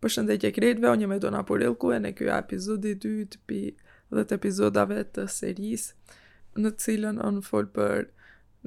Për 0.00 0.12
shëndetje 0.14 0.50
kretve, 0.56 0.88
o 0.88 0.94
një 0.96 1.08
me 1.10 1.18
dona 1.20 1.42
për 1.48 1.64
ilku 1.68 1.90
e 1.92 1.98
në 2.00 2.14
kjoja 2.16 2.38
epizodi 2.40 2.94
2 3.00 3.40
pi 3.48 3.58
dhe 4.16 4.24
të 4.24 4.38
epizodave 4.38 5.02
të 5.14 5.26
seris 5.28 5.84
në 6.58 6.72
cilën 6.82 7.20
o 7.22 7.28
në 7.36 7.42
folë 7.46 7.70
për 7.76 8.06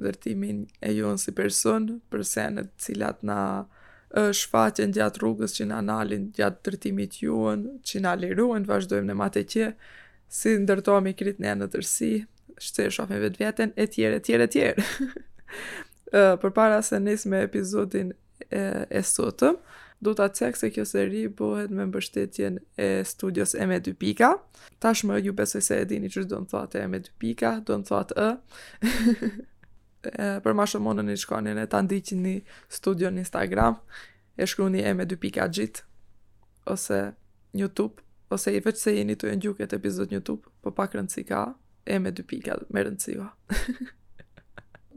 ndërtimin 0.04 0.60
e 0.88 0.92
ju 0.94 1.10
si 1.20 1.34
person 1.36 1.88
për 2.10 2.22
senet 2.30 2.70
cilat 2.84 3.24
na 3.26 3.40
shfaqen 4.38 4.94
gjatë 4.94 5.20
rrugës 5.22 5.56
që 5.58 5.66
na 5.72 5.80
nalin 5.82 6.28
gjatë 6.38 6.76
të 6.84 6.94
juën, 7.20 7.20
ju 7.24 7.40
në 7.64 7.74
që 7.90 8.02
na 8.06 8.14
liru 8.22 8.48
në 8.62 8.70
vazhdojmë 8.70 9.10
në 9.10 9.18
mate 9.20 9.42
që 9.54 9.68
si 10.38 10.54
ndërtojmë 10.62 11.12
i 11.14 11.18
kretë 11.22 11.42
në 11.42 11.50
e 11.50 11.56
në 11.64 11.70
tërsi 11.74 12.12
shtë 12.68 12.86
e 12.86 12.94
shofën 12.94 13.24
vetë 13.26 13.42
vetën 13.44 13.72
e 13.82 13.86
tjere, 13.94 14.20
tjere, 14.26 14.46
tjere 14.46 14.82
Për 16.44 16.50
para 16.54 16.78
se 16.86 17.00
nisë 17.02 17.28
me 17.32 17.40
epizodin 17.48 18.12
e, 18.50 18.64
e 18.98 19.02
sotëm 19.04 19.58
du 20.04 20.12
të 20.16 20.26
cek 20.36 20.58
se 20.60 20.68
kjo 20.72 20.84
seri 20.88 21.24
bëhet 21.38 21.72
me 21.72 21.86
mbështetjen 21.88 22.58
e 22.80 22.88
studios 23.08 23.54
e 23.56 23.64
me 23.68 23.78
dy 23.80 23.94
pika. 23.96 24.32
Tashmë 24.82 25.16
ju 25.24 25.32
besoj 25.36 25.62
se 25.64 25.78
e 25.82 25.86
dini 25.88 26.10
që 26.12 26.26
do 26.30 26.42
në 26.44 26.50
thate 26.52 26.82
e 26.84 26.90
me 26.92 27.00
dy 27.04 27.12
pika, 27.22 27.54
do 27.66 27.78
në 27.80 27.88
thate 27.88 28.26
e. 28.26 28.28
e 30.24 30.28
për 30.44 30.56
ma 30.58 30.66
shumë 30.70 30.94
në 30.98 31.06
një 31.08 31.16
shkoni 31.24 31.56
në 31.56 31.64
të 31.72 31.80
ndikin 31.86 32.24
një 32.26 32.34
studio 32.78 33.10
në 33.14 33.24
Instagram, 33.24 33.78
e 34.36 34.48
shkru 34.50 34.68
një 34.74 34.84
e 34.90 34.94
me 34.98 35.08
dy 35.08 35.16
pika 35.24 35.48
gjitë, 35.56 35.84
ose 36.74 37.00
YouTube, 37.56 38.02
ose 38.34 38.52
i 38.52 38.60
veç 38.64 38.82
se 38.84 38.94
jeni 38.98 39.16
të 39.20 39.32
njukët 39.40 39.72
epizod 39.78 40.12
YouTube, 40.12 40.42
po 40.60 40.72
pak 40.76 40.96
rëndësi 40.98 41.24
ka, 41.28 41.46
e 41.86 41.96
me 42.00 42.12
dy 42.12 42.24
pika 42.34 42.58
me 42.74 42.84
rëndësi 42.84 43.16
jo. 43.22 43.30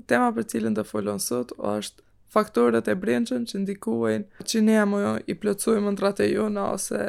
Tema 0.08 0.32
për 0.36 0.48
cilën 0.52 0.76
dhe 0.78 0.84
folon 0.88 1.20
sot 1.20 1.54
është 1.58 2.04
faktorët 2.34 2.88
e 2.92 2.96
brendshëm 3.00 3.46
që 3.50 3.62
ndikojnë 3.64 4.46
që 4.52 4.62
ne 4.68 4.78
më 4.92 5.02
i 5.32 5.36
plotësojmë 5.42 5.94
ndratë 5.96 6.28
jona 6.34 6.70
ose 6.76 7.02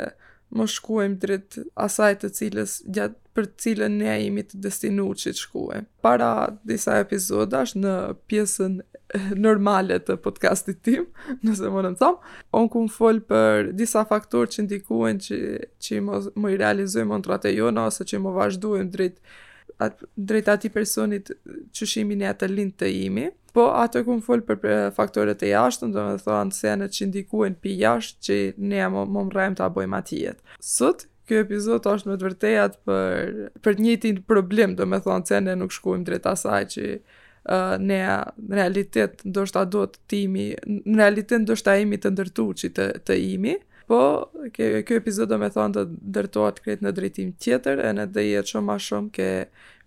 më 0.56 0.64
shkuajmë 0.72 1.18
drejt 1.20 1.59
asaj 1.84 2.12
të 2.22 2.28
cilës 2.38 2.74
gjatë 2.96 3.18
për 3.37 3.48
të 3.51 3.59
cilën 3.65 3.98
ne 4.01 4.15
jemi 4.16 4.43
të 4.48 4.59
destinuar 4.65 5.18
të 5.20 5.32
shkuajmë. 5.37 5.87
Para 6.04 6.30
disa 6.66 6.96
episodash 7.02 7.74
në 7.76 7.93
pjesën 8.30 8.78
normale 9.46 9.98
të 10.04 10.16
podcastit 10.24 10.80
tim, 10.88 11.04
nëse 11.45 11.68
më 11.74 11.84
në 11.88 11.93
tëmë, 12.00 12.30
onë 12.60 12.73
ku 12.73 12.84
më 12.87 12.95
folë 12.96 13.26
për 13.32 13.68
disa 13.78 14.06
faktorë 14.09 14.52
që 14.54 14.65
ndikuen 14.66 15.21
që, 15.26 15.40
që 15.84 16.00
më, 16.09 16.23
më 16.40 16.54
i 16.54 16.59
realizujmë 16.65 17.21
në 17.21 17.28
të 17.43 17.52
e 17.52 17.54
jona, 17.60 17.87
ose 17.93 18.09
që 18.09 18.23
më 18.24 18.34
vazhduhem 18.40 18.88
dritë 18.96 19.37
atë 19.82 20.07
drejt 20.29 20.48
ati 20.57 20.71
personit 20.74 21.30
që 21.74 21.87
shimi 21.88 22.16
e 22.23 22.30
atë 22.32 22.48
lind 22.51 22.74
të 22.80 22.90
imi, 23.07 23.29
po 23.54 23.68
atë 23.80 24.04
kumë 24.07 24.24
folë 24.26 24.46
për 24.48 24.66
faktorët 24.96 25.43
e 25.46 25.52
jashtë, 25.52 25.88
në 25.90 25.96
do 25.96 26.07
me 26.09 26.18
thonë 26.23 26.54
se 26.57 26.74
ne 26.79 26.88
që 26.95 27.09
ndikuen 27.10 27.54
pi 27.62 27.76
jashtë 27.82 28.23
që 28.29 28.38
ne 28.71 28.88
më, 28.93 29.04
më 29.16 29.26
rrem 29.34 29.59
të 29.59 29.65
abojmë 29.68 30.01
atijet. 30.01 30.43
Sot, 30.62 31.06
kjo 31.29 31.43
epizod 31.45 31.87
është 31.93 32.10
më 32.12 32.16
të 32.21 32.29
vërtejat 32.29 32.76
për, 32.88 33.32
për 33.65 33.80
njëtin 33.84 34.21
problem, 34.30 34.76
do 34.79 34.87
me 34.88 35.01
thonë 35.04 35.30
se 35.30 35.40
ne 35.45 35.56
nuk 35.60 35.74
shkuim 35.74 36.04
drejt 36.09 36.26
asaj 36.32 36.65
që 36.74 36.88
uh, 36.99 37.74
ne 37.82 38.02
në 38.38 38.60
realitet 38.60 39.24
ndoshta 39.29 39.65
do 39.74 39.87
të 39.93 40.23
imi, 40.26 40.51
në 40.82 41.01
realitet 41.02 41.45
ndoshta 41.45 41.79
imi 41.82 42.01
të 42.02 42.15
ndërtu 42.16 42.49
që 42.62 42.73
të, 42.79 42.88
të 43.09 43.18
imi, 43.38 43.56
po, 43.88 44.30
ke, 44.52 44.66
kjo 44.84 44.98
epizod 45.00 45.30
do 45.30 45.38
me 45.40 45.48
thonë 45.54 45.74
të 45.78 45.82
dërtuat 46.16 46.58
kretë 46.64 46.84
në 46.84 46.92
drejtim 46.98 47.30
tjetër, 47.40 47.80
e 47.88 47.94
në 47.96 48.04
dhe 48.12 48.24
jetë 48.26 48.52
shumë 48.54 48.66
ma 48.68 48.76
shumë 48.84 49.12
ke 49.16 49.28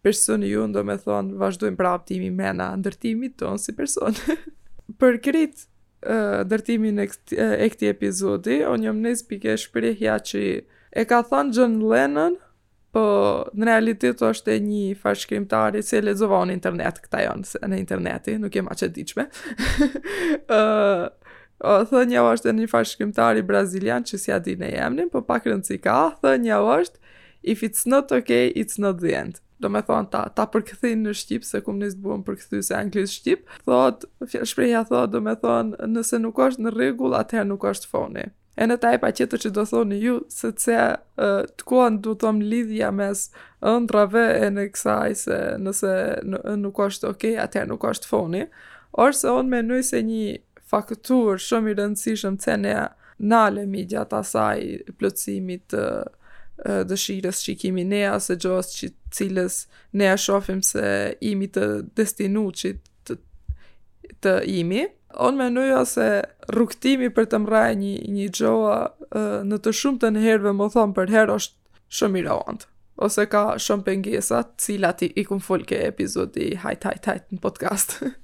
personi 0.01 0.49
ju, 0.49 0.63
do 0.73 0.81
me 0.87 0.95
thonë, 1.03 1.35
vazhdojmë 1.41 1.77
pra 1.79 1.93
me 2.09 2.31
mena 2.41 2.71
ndërtimit 2.81 3.37
tonë 3.43 3.61
si 3.61 3.75
person. 3.77 4.17
për 4.99 5.19
kretë, 5.27 5.67
uh, 6.09 6.39
dërtimin 6.49 7.03
e 7.03 7.07
këti, 7.13 7.37
këti 7.75 7.91
epizodi, 7.93 8.61
unë 8.67 8.89
jom 8.89 9.03
nëzë 9.05 9.27
pike 9.29 9.57
shprejhja 9.67 10.17
që 10.31 10.43
e 10.91 11.05
ka 11.07 11.21
thonë 11.29 11.55
John 11.59 11.77
Lennon, 11.91 12.39
po 12.91 13.01
në 13.55 13.67
realitet 13.69 14.19
është 14.27 14.57
e 14.57 14.59
një 14.65 14.79
fashkrimtari 14.99 15.79
se 15.87 16.01
lezova 16.03 16.41
në 16.49 16.57
internet 16.57 16.97
këta 17.05 17.21
jonë, 17.29 17.59
në 17.71 17.77
interneti, 17.79 18.33
nuk 18.41 18.57
e 18.59 18.63
ma 18.65 18.75
diqme. 18.97 19.29
O, 21.61 21.83
thënja 21.85 22.23
është 22.31 22.49
e 22.49 22.53
një 22.57 22.67
farë 22.71 22.89
shkrimtari 22.89 23.43
brazilian 23.45 24.05
që 24.07 24.17
si 24.23 24.33
di 24.47 24.55
në 24.57 24.69
jemnin, 24.73 25.09
për 25.13 25.21
po 25.21 25.27
pak 25.29 25.45
rëndësi 25.45 25.77
ka, 25.83 25.97
thënja 26.25 26.57
është, 26.77 27.15
if 27.53 27.61
it's 27.67 27.83
not 27.85 28.13
okay, 28.17 28.49
it's 28.61 28.79
not 28.81 28.97
the 29.03 29.13
end. 29.13 29.39
Do 29.61 29.69
me 29.69 29.83
thonë 29.85 30.09
ta, 30.09 30.23
ta 30.33 30.47
përkëthin 30.49 31.03
në 31.05 31.13
Shqip, 31.19 31.43
se 31.45 31.61
kumë 31.61 31.83
njësë 31.83 31.99
buëm 32.01 32.23
përkëthy 32.25 32.63
se 32.65 32.73
anglisë 32.79 33.13
Shqip, 33.19 33.43
thot, 33.67 34.07
shpreja 34.49 34.81
thot, 34.89 35.11
do 35.13 35.21
me 35.21 35.35
thonë, 35.43 35.85
nëse 35.93 36.17
nuk 36.23 36.41
është 36.47 36.65
në 36.65 36.73
regull, 36.79 37.13
atëherë 37.19 37.49
nuk 37.51 37.67
është 37.69 37.91
foni. 37.93 38.23
E 38.61 38.65
në 38.67 38.79
taj 38.83 38.95
pa 39.03 39.11
qëtë 39.15 39.39
që 39.45 39.51
do 39.55 39.61
thoni 39.69 39.99
ju, 40.01 40.15
se 40.33 40.49
të 40.57 40.79
uh, 40.81 41.43
të 41.57 41.67
kuan 41.69 42.01
du 42.03 42.15
thom 42.19 42.41
lidhja 42.41 42.89
mes 42.91 43.27
ëndrave 43.69 44.25
e 44.47 44.49
në 44.57 44.65
kësaj, 44.73 45.09
se 45.27 45.37
nëse 45.61 45.93
nuk 46.65 46.81
është 46.89 47.13
okay, 47.13 47.37
atëherë 47.45 47.69
nuk 47.75 47.85
është 47.93 48.09
foni. 48.15 48.45
se 49.83 50.01
një 50.09 50.25
faktur 50.75 51.39
shumë 51.43 51.71
i 51.71 51.75
rëndësishëm 51.79 52.37
që 52.45 52.55
ne 52.63 52.75
nale 53.31 53.65
midjat 53.69 54.13
asaj 54.15 54.61
plëcimit 54.99 55.65
të 55.73 55.83
dëshirës 56.91 57.39
që 57.43 57.49
i 57.51 57.57
kimi 57.63 57.83
ne 57.91 57.99
asë 58.13 58.35
gjohës 58.43 58.67
që 58.77 58.89
cilës 59.17 59.55
ne 59.99 60.09
e 60.13 60.17
shofim 60.25 60.59
se 60.65 60.83
imi 61.33 61.47
të 61.55 61.67
destinu 61.99 62.43
që 62.61 62.71
të, 63.09 63.17
të 64.23 64.35
imi 64.59 64.83
onë 65.25 65.39
me 65.41 65.47
nëjo 65.57 65.81
se 65.95 66.07
rukëtimi 66.55 67.09
për 67.17 67.29
të 67.33 67.41
mraj 67.43 67.73
një, 67.81 67.93
një 68.15 68.27
gjoha 68.37 68.77
në 69.51 69.61
të 69.65 69.73
shumë 69.81 70.03
të 70.05 70.13
nëherve 70.15 70.53
më 70.61 70.69
thonë 70.77 70.97
për 70.99 71.15
herë 71.17 71.39
është 71.39 71.81
shumë 71.99 72.21
i 72.21 72.25
rëvantë 72.29 72.69
ose 73.09 73.27
ka 73.33 73.41
shumë 73.65 73.87
pengesat 73.87 74.53
cilat 74.61 75.01
i, 75.07 75.11
i 75.19 75.25
kumë 75.27 75.45
folke 75.49 75.83
epizodi 75.91 76.53
hajt 76.63 76.89
hajt 76.91 77.09
hajt 77.11 77.27
në 77.35 77.41
podcast 77.47 77.97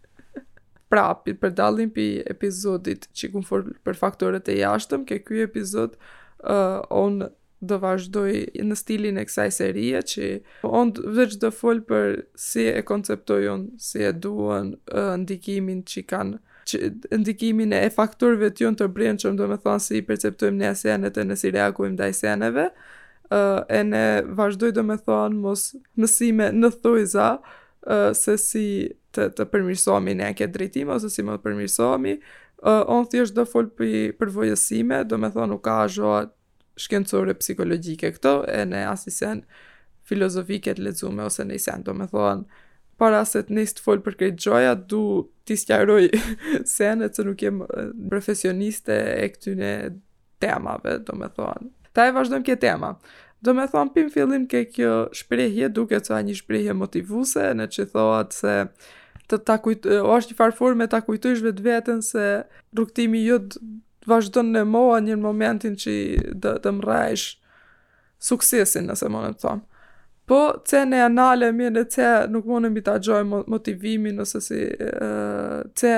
Pra, 0.88 1.10
për 1.20 1.52
dalin 1.52 1.90
për 1.92 2.22
epizodit 2.32 3.10
që 3.18 3.30
kun 3.34 3.44
for 3.44 3.66
për 3.84 3.98
faktorët 4.00 4.48
e 4.48 4.62
jashtëm, 4.62 5.02
ke 5.10 5.18
ky 5.26 5.42
epizod, 5.44 5.98
uh, 6.48 6.80
on 6.94 7.18
do 7.60 7.80
vazhdoj 7.82 8.30
në 8.64 8.76
stilin 8.78 9.18
e 9.20 9.26
kësaj 9.28 9.48
serie 9.58 10.00
që 10.12 10.28
on 10.70 10.92
veç 11.18 11.36
do 11.42 11.50
fol 11.52 11.82
për 11.90 12.14
si 12.40 12.68
e 12.72 12.86
konceptojon, 12.88 13.66
si 13.88 14.06
e 14.08 14.14
duan 14.14 14.70
uh, 14.96 15.16
ndikimin 15.26 15.82
që 15.90 16.06
kanë 16.08 16.40
që 16.68 16.82
ndikimin 17.24 17.72
e 17.74 17.84
faktorve 17.96 18.50
të 18.52 18.66
jonë 18.66 18.80
të 18.82 18.88
brinë 18.96 19.22
që 19.24 19.30
më 19.32 19.40
do 19.42 19.48
me 19.50 19.58
thonë 19.64 19.84
si 19.88 19.96
i 19.98 20.04
perceptojmë 20.08 20.62
një 20.62 20.70
asenet 20.72 21.18
e 21.18 21.24
nësi 21.24 21.52
reagujmë 21.56 21.96
dhe 22.00 22.10
aseneve, 22.12 22.66
uh, 22.72 23.60
e 23.72 23.80
ne 23.88 24.04
vazhdoj 24.36 24.74
do 24.76 24.84
me 24.90 25.00
thonë 25.04 25.40
mos 25.48 25.68
mësime 26.04 26.50
në 26.60 26.72
thojza 26.84 27.30
uh, 27.40 28.12
se 28.20 28.36
si 28.44 28.66
të, 29.18 29.32
të 29.38 29.46
përmirësohemi 29.52 30.14
ne 30.22 30.28
këtë 30.38 30.54
drejtim 30.56 30.92
ose 30.94 31.10
si 31.12 31.24
më 31.26 31.38
të 31.38 31.46
përmirësohemi. 31.48 32.16
Uh, 32.58 32.82
on 32.90 33.06
thjesht 33.10 33.36
do 33.38 33.46
fol 33.46 33.68
për 33.78 34.14
përvojësime, 34.22 35.02
do 35.10 35.20
të 35.22 35.32
thonë 35.36 35.58
u 35.58 35.60
ka 35.68 35.80
shkencore 36.78 37.34
psikologjike 37.40 38.12
këto 38.20 38.36
e 38.54 38.64
ne 38.70 38.84
asisen 38.92 39.40
filozofike 40.08 40.74
të 40.78 40.84
lexuame 40.86 41.24
ose 41.26 41.46
ne 41.50 41.58
sen, 41.60 41.82
do 41.86 41.94
të 41.98 42.08
thonë 42.12 42.64
para 43.02 43.20
se 43.30 43.44
të 43.46 43.54
nis 43.54 43.74
të 43.78 43.84
fol 43.86 44.00
për 44.02 44.16
këtë 44.20 44.42
gjoja, 44.44 44.72
du 44.90 45.02
ti 45.46 45.54
sqaroj 45.58 46.04
senet 46.78 47.14
që 47.18 47.26
nuk 47.28 47.44
jem 47.46 47.60
profesioniste 48.10 48.96
e 49.22 49.28
këtyne 49.36 49.72
temave, 50.42 50.96
do 51.06 51.14
me 51.20 51.30
thonë. 51.38 51.70
Ta 51.94 52.08
e 52.10 52.14
vazhdojmë 52.16 52.48
kje 52.48 52.56
tema. 52.64 52.94
Do 53.46 53.54
me 53.54 53.68
thonë, 53.70 53.94
pim 53.94 54.10
fillim 54.14 54.48
ke 54.50 54.64
kjo 54.74 54.94
shprejhje, 55.18 55.70
duke 55.78 56.00
të 56.02 56.24
një 56.26 56.40
shprejhje 56.40 56.74
motivuse, 56.80 57.46
në 57.60 57.68
që 57.76 57.86
thoat 57.94 58.34
se 58.34 58.56
të 59.30 59.38
ta 59.48 59.56
kujtë, 59.62 60.00
është 60.16 60.34
një 60.34 60.38
farë 60.40 60.56
formë 60.58 60.88
ta 60.94 61.00
kujtësh 61.04 61.42
vetë 61.44 61.64
vetën 61.66 62.04
se 62.08 62.26
rukëtimi 62.78 63.26
jëtë 63.26 63.62
vazhdojnë 64.08 64.54
në 64.56 64.62
moa 64.72 65.00
një 65.04 65.18
momentin 65.20 65.76
që 65.80 65.96
të 66.42 66.54
të 66.64 66.76
mrejsh 66.78 67.28
suksesin 68.28 68.88
nëse 68.90 69.10
më 69.12 69.24
në 69.26 69.34
të 69.36 69.42
thamë. 69.44 69.66
Po, 70.28 70.38
ce 70.68 70.84
ne 70.86 71.00
anale, 71.06 71.54
mirë 71.56 71.76
në 71.76 71.84
ce 71.94 72.12
nuk 72.32 72.48
më 72.50 72.62
në 72.66 72.72
mita 72.78 72.96
gjoj 73.04 73.20
motivimin, 73.52 74.16
nëse 74.22 74.42
si, 74.44 74.60
që 75.80 75.92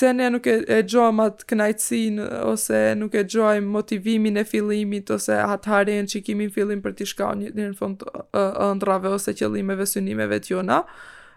ce 0.00 0.08
ne 0.16 0.28
nuk 0.32 0.46
e, 0.48 0.54
e 0.72 0.76
gjojmë 0.88 1.24
atë 1.28 1.46
knajtsin 1.52 2.14
ose 2.48 2.78
nuk 2.98 3.12
e 3.20 3.26
gjojmë 3.34 3.68
motivimin 3.76 4.38
e 4.40 4.44
fillimit, 4.48 5.10
ose 5.14 5.36
atë 5.38 5.68
harin 5.74 6.08
që 6.10 6.22
kimin 6.26 6.52
fillim 6.54 6.80
për 6.82 6.94
t'i 7.00 7.08
shkau 7.12 7.34
një, 7.38 7.50
një 7.58 7.66
në 7.72 7.76
fund 7.78 8.06
ëndrave, 8.34 9.12
ose 9.18 9.34
qëllimeve, 9.36 9.84
synimeve 9.90 10.38
të 10.46 10.62
uh, 10.62 10.94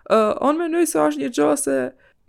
uh, 0.09 0.33
onë 0.45 0.67
nëjë 0.73 0.89
se 0.91 1.01
është 1.03 1.23
një 1.23 1.31
gjo 1.37 1.51
se 1.59 1.77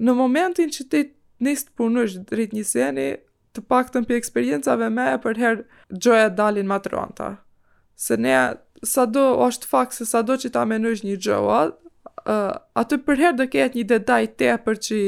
në 0.07 0.15
momentin 0.19 0.73
që 0.73 0.87
ti 0.93 1.03
nisë 1.45 1.67
të 1.69 1.75
punësh 1.81 2.17
drit 2.31 2.55
një 2.57 2.65
seni, 2.69 3.09
të 3.57 3.65
pak 3.71 3.91
të 3.93 4.03
mpi 4.05 4.17
eksperiencave 4.17 4.89
me 4.93 5.09
e 5.15 5.19
përherë 5.25 5.83
gjoja 6.05 6.31
dalin 6.39 6.69
ma 6.69 6.79
të 6.85 6.93
ronta. 6.93 7.29
Se 7.97 8.17
ne, 8.21 8.35
sa 8.85 9.07
do 9.09 9.25
është 9.47 9.69
fakt 9.71 9.97
se 9.97 10.07
sa 10.09 10.23
do 10.25 10.37
që 10.41 10.51
ta 10.53 10.65
menojsh 10.69 11.05
një 11.09 11.19
gjoa, 11.27 11.61
uh, 12.29 12.87
për 12.93 13.05
përherë 13.09 13.39
dhe 13.43 13.51
ketë 13.57 13.79
një 13.81 13.87
dedaj 13.97 14.25
te 14.41 14.55
për 14.67 14.83
që 14.89 15.01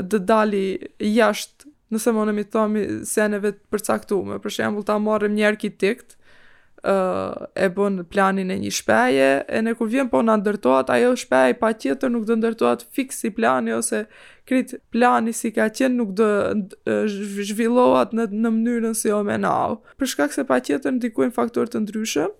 dhe 0.00 0.22
dali 0.26 0.66
jashtë 1.04 1.70
nëse 1.94 2.10
më 2.16 2.22
nëmi 2.26 2.44
thomi 2.50 2.84
seneve 3.06 3.52
të 3.54 3.68
përcaktume. 3.70 4.40
Për 4.42 4.54
shemblë 4.56 4.86
ta 4.88 4.96
marrim 4.98 5.36
një 5.38 5.44
arkitekt, 5.52 6.16
uh, 6.16 6.23
uh, 6.88 7.46
e 7.54 7.68
bën 7.72 8.00
planin 8.12 8.50
e 8.52 8.56
një 8.60 8.70
shpeje, 8.78 9.30
e 9.48 9.60
në 9.64 9.72
kur 9.78 9.88
vjen 9.92 10.10
po 10.12 10.20
në 10.24 10.34
ndërtoat, 10.42 10.90
ajo 10.92 11.14
shpej 11.24 11.54
pa 11.60 11.70
tjetër 11.72 12.12
nuk 12.12 12.26
dë 12.28 12.36
ndërtoat 12.42 12.84
fix 12.94 13.22
si 13.24 13.30
plani, 13.34 13.72
ose 13.74 14.04
krit 14.48 14.74
plani 14.92 15.32
si 15.32 15.52
ka 15.56 15.70
qenë 15.72 15.96
nuk 15.96 16.12
dë 16.18 16.28
zhvillohat 17.46 18.12
në, 18.14 18.26
në 18.32 18.52
mënyrën 18.58 18.98
si 18.98 19.12
omenau. 19.16 19.78
Përshkak 19.98 20.34
se 20.36 20.44
pa 20.48 20.60
tjetër 20.60 20.96
në 20.98 21.04
dikujnë 21.06 21.36
faktorët 21.38 21.72
të 21.76 21.82
ndryshëm, 21.86 22.34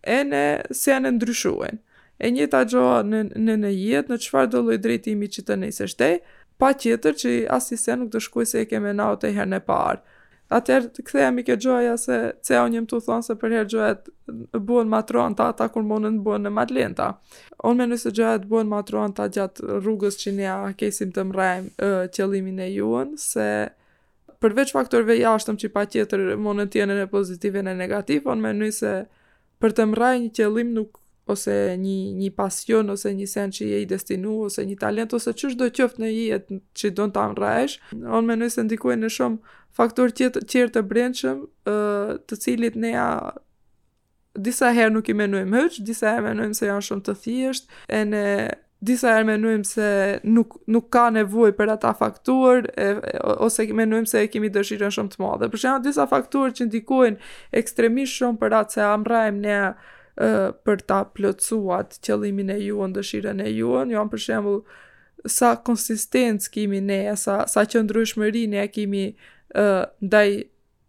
e 0.00 0.18
në 0.32 0.44
se 0.76 0.98
në 1.00 1.14
ndryshuen. 1.16 1.80
E 2.20 2.28
një 2.36 2.50
të 2.52 2.60
gjoha 2.74 3.00
në, 3.08 3.22
në 3.46 3.56
në 3.64 3.72
jetë, 3.76 4.12
në 4.12 4.20
qëfar 4.26 4.50
do 4.52 4.64
lojë 4.66 4.82
drejtimi 4.84 5.28
që 5.32 5.46
të 5.48 5.56
nëjse 5.62 5.88
shtej, 5.94 6.18
pa 6.60 6.74
tjetër 6.76 7.14
që 7.22 7.30
asë 7.56 7.72
i 7.72 7.78
se 7.86 7.96
nuk 7.96 8.10
të 8.12 8.20
shkuj 8.26 8.44
se 8.52 8.64
i 8.64 8.68
kemenau 8.68 9.14
të 9.16 9.32
herën 9.38 9.56
e 9.56 9.60
parë. 9.70 10.04
Atëherë 10.50 10.88
të 10.94 11.02
kthehemi 11.06 11.42
ke 11.46 11.54
gjoja 11.62 11.92
se 12.02 12.16
se 12.46 12.58
on 12.58 12.74
jam 12.76 12.86
tu 12.90 12.98
thon 13.06 13.22
se 13.22 13.36
për 13.38 13.52
herë 13.56 13.68
gjohet 13.72 14.08
buon 14.70 14.88
matron 14.94 15.36
të 15.38 15.44
ata 15.52 15.68
kur 15.74 15.84
mundën 15.90 16.16
buon 16.26 16.42
në 16.46 16.50
Madlenta. 16.56 17.06
On 17.70 17.78
më 17.78 17.86
nëse 17.92 18.10
gjohet 18.18 18.48
buon 18.50 18.66
matron 18.72 19.14
ta 19.14 19.28
gjat 19.36 19.62
rrugës 19.76 20.18
që 20.24 20.32
ne 20.40 20.48
kesim 20.80 21.12
të 21.14 21.24
mrajmë 21.30 21.90
qëllimin 22.16 22.58
e 22.66 22.68
juën 22.72 23.14
se 23.28 23.46
përveç 24.42 24.74
faktorëve 24.74 25.20
jashtëm 25.20 25.60
që 25.62 25.70
pa 25.76 25.86
tjetër 25.92 26.34
monën 26.46 26.72
tjene 26.74 26.98
në 26.98 27.06
pozitive 27.14 27.62
në 27.62 27.76
negativ, 27.82 28.26
on 28.32 28.42
më 28.42 28.54
nëse 28.64 28.94
për 29.60 29.78
të 29.78 29.88
mrajë 29.92 30.22
një 30.24 30.30
qëllim 30.40 30.74
nuk 30.80 30.98
ose 31.30 31.56
një 31.78 31.98
një 32.20 32.30
pasion 32.36 32.90
ose 32.94 33.12
një 33.14 33.26
sen 33.30 33.52
që 33.56 33.68
je 33.72 33.80
i 33.84 33.88
destinu 33.92 34.36
ose 34.46 34.64
një 34.66 34.78
talent 34.82 35.14
ose 35.16 35.32
çu 35.38 35.52
çdo 35.54 35.68
qoftë 35.78 36.02
në 36.04 36.12
jetë 36.14 36.58
që 36.80 36.92
do 36.98 37.06
ta 37.16 37.26
mrrësh, 37.32 37.76
on 38.16 38.26
më 38.28 38.50
se 38.54 38.66
ndikoi 38.66 38.98
në 39.02 39.12
shumë 39.16 39.54
faktor 39.78 40.12
të 40.18 40.44
tjerë 40.50 40.74
të 40.76 40.84
brendshëm, 40.90 41.40
ë 41.46 42.18
të 42.28 42.40
cilit 42.44 42.78
ne 42.82 42.94
ja 42.96 43.06
disa 44.46 44.70
herë 44.76 44.94
nuk 44.94 45.08
i 45.10 45.16
menojmë 45.18 45.62
hiç, 45.66 45.80
disa 45.88 46.12
herë 46.16 46.26
menojmë 46.30 46.58
se 46.58 46.66
janë 46.68 46.86
shumë 46.88 47.06
të 47.08 47.14
thjeshtë, 47.22 47.78
e 47.98 48.00
ne 48.10 48.24
disa 48.88 49.10
herë 49.14 49.26
menojmë 49.28 49.66
se 49.68 49.88
nuk 50.32 50.54
nuk 50.72 50.86
ka 50.94 51.06
nevojë 51.12 51.52
për 51.58 51.72
ata 51.74 51.90
faktorë 51.98 52.86
ose 53.46 53.66
menojmë 53.76 54.08
se 54.08 54.22
e 54.24 54.30
kemi 54.32 54.48
dëshirën 54.54 54.94
shumë 54.96 55.12
të 55.14 55.20
madhe. 55.20 55.50
Për 55.52 55.62
shembull, 55.64 55.84
disa 55.90 56.06
faktorë 56.08 56.54
që 56.58 56.68
ndikojnë 56.70 57.32
ekstremisht 57.62 58.16
shumë 58.20 58.40
për 58.40 58.58
atë 58.62 58.78
se 58.78 58.86
a 58.86 58.94
mrrëm 59.02 59.42
ne 59.44 59.58
për 60.66 60.82
ta 60.90 60.98
plotsuat 61.16 61.94
qëllimin 62.04 62.50
e 62.52 62.58
juën, 62.60 62.92
dëshirën 62.92 63.40
e 63.44 63.48
juën. 63.56 63.90
janë 63.94 64.10
për 64.12 64.22
shembull 64.24 64.58
sa 65.38 65.50
konsistencë 65.66 66.50
kemi 66.54 66.80
ne, 66.90 67.00
sa 67.22 67.46
sa 67.52 67.62
qëndrueshmëri 67.64 68.42
ne 68.52 68.66
kemi 68.74 69.04
uh, 69.60 69.84
ndaj 70.06 70.30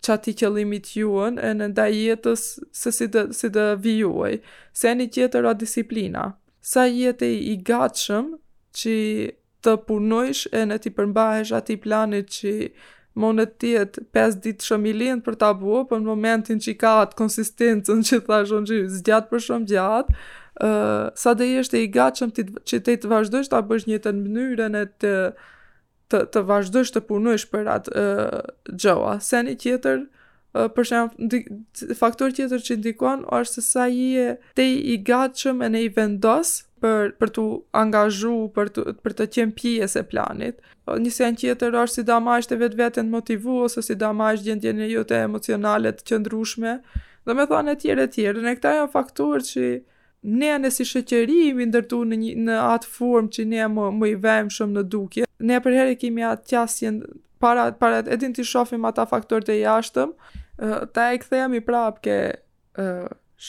çati 0.03 0.31
qëllimit 0.39 0.91
juën 0.97 1.39
e 1.47 1.51
në 1.55 1.69
ndaj 1.71 1.91
jetës 2.07 2.43
se 2.79 2.91
si 2.95 3.07
të 3.13 3.29
si 3.39 3.47
të 3.55 3.65
vijuaj. 3.85 4.33
Se 4.79 4.91
një 4.99 5.07
tjetër 5.15 5.43
a 5.47 5.53
disiplina. 5.61 6.25
Sa 6.71 6.83
jete 6.85 7.27
i 7.31 7.55
gatshëm 7.67 8.25
që 8.79 8.95
të 9.63 9.75
punojsh 9.87 10.43
e 10.51 10.61
në 10.67 10.77
ti 10.83 10.89
përmbahesh 10.97 11.51
ati 11.59 11.75
planit 11.83 12.27
që 12.35 12.53
monet 13.15 13.57
tjetë 13.59 14.05
pes 14.15 14.35
ditë 14.43 14.65
shumë 14.67 14.91
i 14.91 14.93
lindë 15.01 15.25
për 15.25 15.37
ta 15.41 15.49
buo, 15.57 15.81
për 15.89 15.99
në 16.03 16.07
momentin 16.11 16.61
që 16.63 16.71
i 16.71 16.77
ka 16.79 16.93
atë 17.05 17.17
konsistencën 17.19 18.03
që 18.07 18.21
ta 18.27 18.41
shumë 18.47 18.69
që 18.71 18.79
zgjatë 18.99 19.31
për 19.33 19.43
shumë 19.47 19.69
gjatë, 19.73 20.15
uh, 20.67 21.09
sa 21.19 21.33
dhe 21.35 21.49
e 21.59 21.83
i 21.83 21.91
gatshëm 21.95 22.31
që 22.39 22.81
te 22.87 22.97
të 23.03 23.11
vazhdojsh 23.11 23.51
të 23.51 23.59
abësh 23.59 23.89
një 23.91 23.99
të 24.05 24.15
mënyrën 24.21 24.79
e 24.79 24.85
të, 25.03 25.13
të, 26.11 26.23
të 26.33 26.45
vazhdojsh 26.53 26.95
të 26.97 27.03
punojsh 27.11 27.49
për 27.51 27.69
atë 27.77 27.91
uh, 27.91 28.41
gjoa. 28.75 29.19
Se 29.27 29.43
një 29.49 29.57
tjetër, 29.65 30.05
uh, 30.55 30.69
për 30.75 30.89
shumë, 30.91 31.31
faktor 31.99 32.31
tjetër 32.37 32.63
që 32.67 32.79
ndikon, 32.79 33.25
është 33.41 33.59
se 33.59 33.67
sa 33.67 33.89
i 33.91 34.07
e 34.23 34.29
te 34.55 34.69
i 34.71 34.95
gatshëm 35.07 35.65
e 35.67 35.73
ne 35.75 35.87
i 35.89 35.91
vendosë 35.99 36.69
për 36.81 37.11
për 37.21 37.31
të 37.35 37.43
angazhuar 37.81 38.49
për 38.55 38.71
të 38.75 38.83
për 39.05 39.15
të 39.19 39.27
qenë 39.35 39.55
pjesë 39.61 40.01
e 40.01 40.05
planit. 40.11 40.61
Po 40.85 40.97
një 41.03 41.13
sen 41.13 41.37
tjetër 41.37 41.77
është 41.83 41.99
si 42.01 42.05
damazh 42.09 42.49
të 42.49 42.57
vetveten 42.63 43.11
motivu 43.13 43.59
ose 43.67 43.83
si 43.85 43.95
damazh 44.01 44.43
gjendjen 44.47 44.81
e 44.81 44.89
jote 44.93 45.19
emocionale 45.27 45.93
të 45.95 46.07
qëndrushme, 46.11 46.75
Dhe 47.29 47.35
me 47.37 47.43
thonë 47.45 47.75
etj 47.75 47.91
etj, 48.01 48.21
ne 48.41 48.55
këta 48.57 48.69
janë 48.79 48.89
faktorë 48.89 49.41
që 49.45 49.65
ne 50.39 50.47
anë 50.55 50.71
si 50.73 50.85
shoqëri 50.89 51.35
i 51.51 51.65
ndërtu 51.69 51.99
në 52.09 52.17
një 52.21 52.31
në 52.47 52.55
atë 52.57 52.87
formë 52.95 53.29
që 53.35 53.43
ne 53.51 53.67
më, 53.69 53.83
më 54.01 54.07
i 54.09 54.15
vejmë 54.23 54.53
shumë 54.55 54.75
në 54.79 54.83
dukje. 54.89 55.27
Ne 55.51 55.59
për 55.61 55.75
herë 55.77 55.99
kemi 56.01 56.25
atë 56.25 56.49
qasjen 56.55 56.97
para 57.41 57.67
para 57.77 57.99
edin 58.15 58.33
të 58.33 58.41
ti 58.41 58.47
shohim 58.49 58.89
ata 58.89 59.05
faktorët 59.11 59.53
e 59.53 59.59
jashtëm. 59.59 60.15
Ta 60.97 61.07
e 61.13 61.21
kthejam 61.21 61.53
i 61.53 61.61
prapë 61.67 62.01
ke 62.07 62.17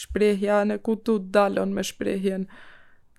shprehja 0.03 0.61
në 0.69 0.77
ku 0.85 0.99
të 1.01 1.17
dalon 1.39 1.73
me 1.73 1.81
shprehjen 1.95 2.45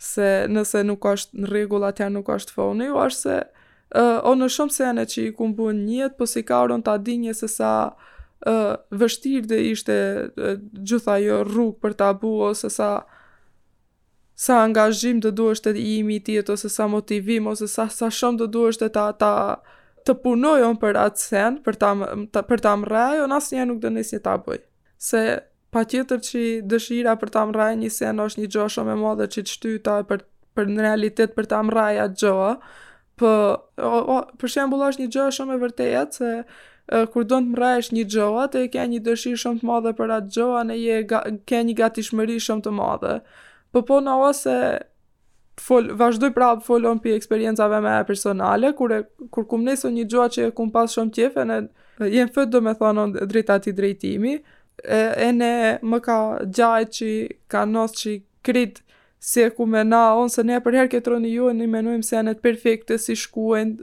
se 0.04 0.28
nëse 0.52 0.82
nuk 0.88 1.06
është 1.08 1.40
në 1.44 1.50
regull 1.52 1.86
atë 1.88 2.10
nuk 2.14 2.30
është 2.36 2.56
foni, 2.58 2.88
o 2.92 2.92
jo, 2.92 3.04
është 3.08 3.24
se 3.24 3.38
uh, 3.40 4.20
o 4.28 4.34
në 4.38 4.50
shumë 4.52 4.76
se 4.76 4.92
që 5.14 5.26
i 5.30 5.32
kumbun 5.38 5.80
njët, 5.86 6.18
po 6.20 6.28
si 6.28 6.44
ka 6.48 6.60
orën 6.66 6.84
të 6.86 6.94
adinje 7.00 7.34
se 7.40 7.50
sa 7.58 7.72
uh, 7.94 8.74
vështirë 9.00 9.50
dhe 9.52 9.62
ishte 9.72 9.98
uh, 10.30 10.56
gjitha 10.84 11.18
jo 11.24 11.42
rrugë 11.48 11.78
për 11.86 11.96
tabu, 12.04 12.34
ose 12.52 12.70
sa 12.74 12.90
sa 14.44 14.60
angazhim 14.66 15.20
të 15.24 15.30
duesh 15.38 15.62
të 15.64 15.76
imi 15.80 16.18
ti, 16.26 16.40
ose 16.42 16.70
sa 16.74 16.88
motivim, 16.90 17.46
ose 17.52 17.68
sa, 17.72 17.86
sa 17.94 18.08
shumë 18.12 18.42
të 18.44 18.48
duesh 18.52 18.80
të 18.82 18.88
ta, 18.96 19.04
të 20.04 20.16
punojon 20.26 20.76
për 20.82 20.98
atë 21.04 21.22
sen, 21.30 21.60
për 21.64 21.78
ta, 21.80 21.92
më 22.00 22.42
për 22.50 22.64
ta 22.66 22.74
o 22.76 23.28
nësë 23.32 23.60
një 23.60 23.68
nuk 23.70 23.80
dënes 23.86 24.10
një 24.16 24.24
taboj. 24.26 24.58
Se 24.98 25.22
pa 25.74 25.84
tjetër 25.90 26.20
që 26.28 26.42
dëshira 26.70 27.16
për 27.22 27.32
ta 27.34 27.44
mraj 27.50 27.72
një 27.82 27.90
sen 27.94 28.22
është 28.22 28.42
një 28.44 28.50
gjohë 28.56 28.74
shumë 28.76 28.94
e 28.96 29.00
modhe 29.02 29.28
që 29.34 29.44
të 29.46 29.56
shtyta 29.56 29.96
për, 30.10 30.22
për 30.58 30.70
në 30.76 30.86
realitet 30.86 31.34
për 31.38 31.50
ta 31.54 31.64
mraj 31.68 31.94
atë 32.08 32.20
gjo, 32.26 32.40
Po, 33.22 33.30
për 34.42 34.50
shembull 34.50 34.82
është 34.88 35.04
një 35.04 35.10
gjohë 35.14 35.34
shumë 35.38 35.54
e 35.54 35.60
vërtetë 35.62 36.16
se 36.18 36.30
e, 36.34 37.02
kur 37.14 37.28
do 37.30 37.38
të 37.46 37.68
është 37.70 37.94
një 38.00 38.06
gjë, 38.10 38.30
atë 38.42 38.64
ke 38.74 38.86
një 38.90 39.02
dëshirë 39.06 39.42
shumë 39.44 39.62
të 39.62 39.68
madhe 39.70 39.92
për 40.00 40.14
atë 40.16 40.32
gjohë, 40.34 40.64
ne 40.72 40.78
ga, 41.12 41.20
ke 41.48 41.60
një 41.68 41.76
gatishmëri 41.78 42.40
shumë 42.42 42.66
të 42.66 42.74
madhe. 42.74 43.12
Po 43.70 43.84
po 43.86 44.00
në 44.02 44.16
ose 44.32 44.56
fol 45.62 45.92
vazhdoj 46.02 46.32
prap 46.34 46.66
folon 46.66 47.04
për 47.06 47.14
eksperiencave 47.20 47.84
më 47.86 47.94
personale, 48.10 48.74
kur 48.82 48.96
kur 49.30 49.46
kum 49.54 49.62
një 49.70 49.78
gjohë 50.16 50.30
që 50.40 50.48
e 50.48 50.56
kum 50.58 50.74
pas 50.74 50.90
shumë 50.98 51.14
qefe, 51.20 51.46
ne 51.54 51.62
jem 52.18 52.34
fët 52.34 52.50
domethënë 52.58 53.28
drejt 53.30 53.54
atij 53.60 53.78
drejtimi, 53.78 54.38
e, 54.78 55.14
e 55.28 55.32
ne 55.34 55.54
më 55.86 56.00
ka 56.06 56.18
gjaj 56.56 56.84
që 56.98 57.10
ka 57.54 57.66
nësë 57.74 57.98
që 58.02 58.14
krit 58.48 58.80
si 59.24 59.44
e 59.46 59.50
ku 59.56 59.66
me 59.70 59.84
na, 59.88 60.02
onë 60.20 60.34
se 60.34 60.44
ne 60.48 60.58
për 60.64 60.76
herë 60.80 60.92
këtë 60.98 61.20
ju 61.32 61.50
e 61.52 61.56
në 61.58 61.68
menujmë 61.72 62.06
se 62.08 62.16
janët 62.18 62.42
perfekte 62.44 62.98
si 63.00 63.16
shkuen, 63.16 63.76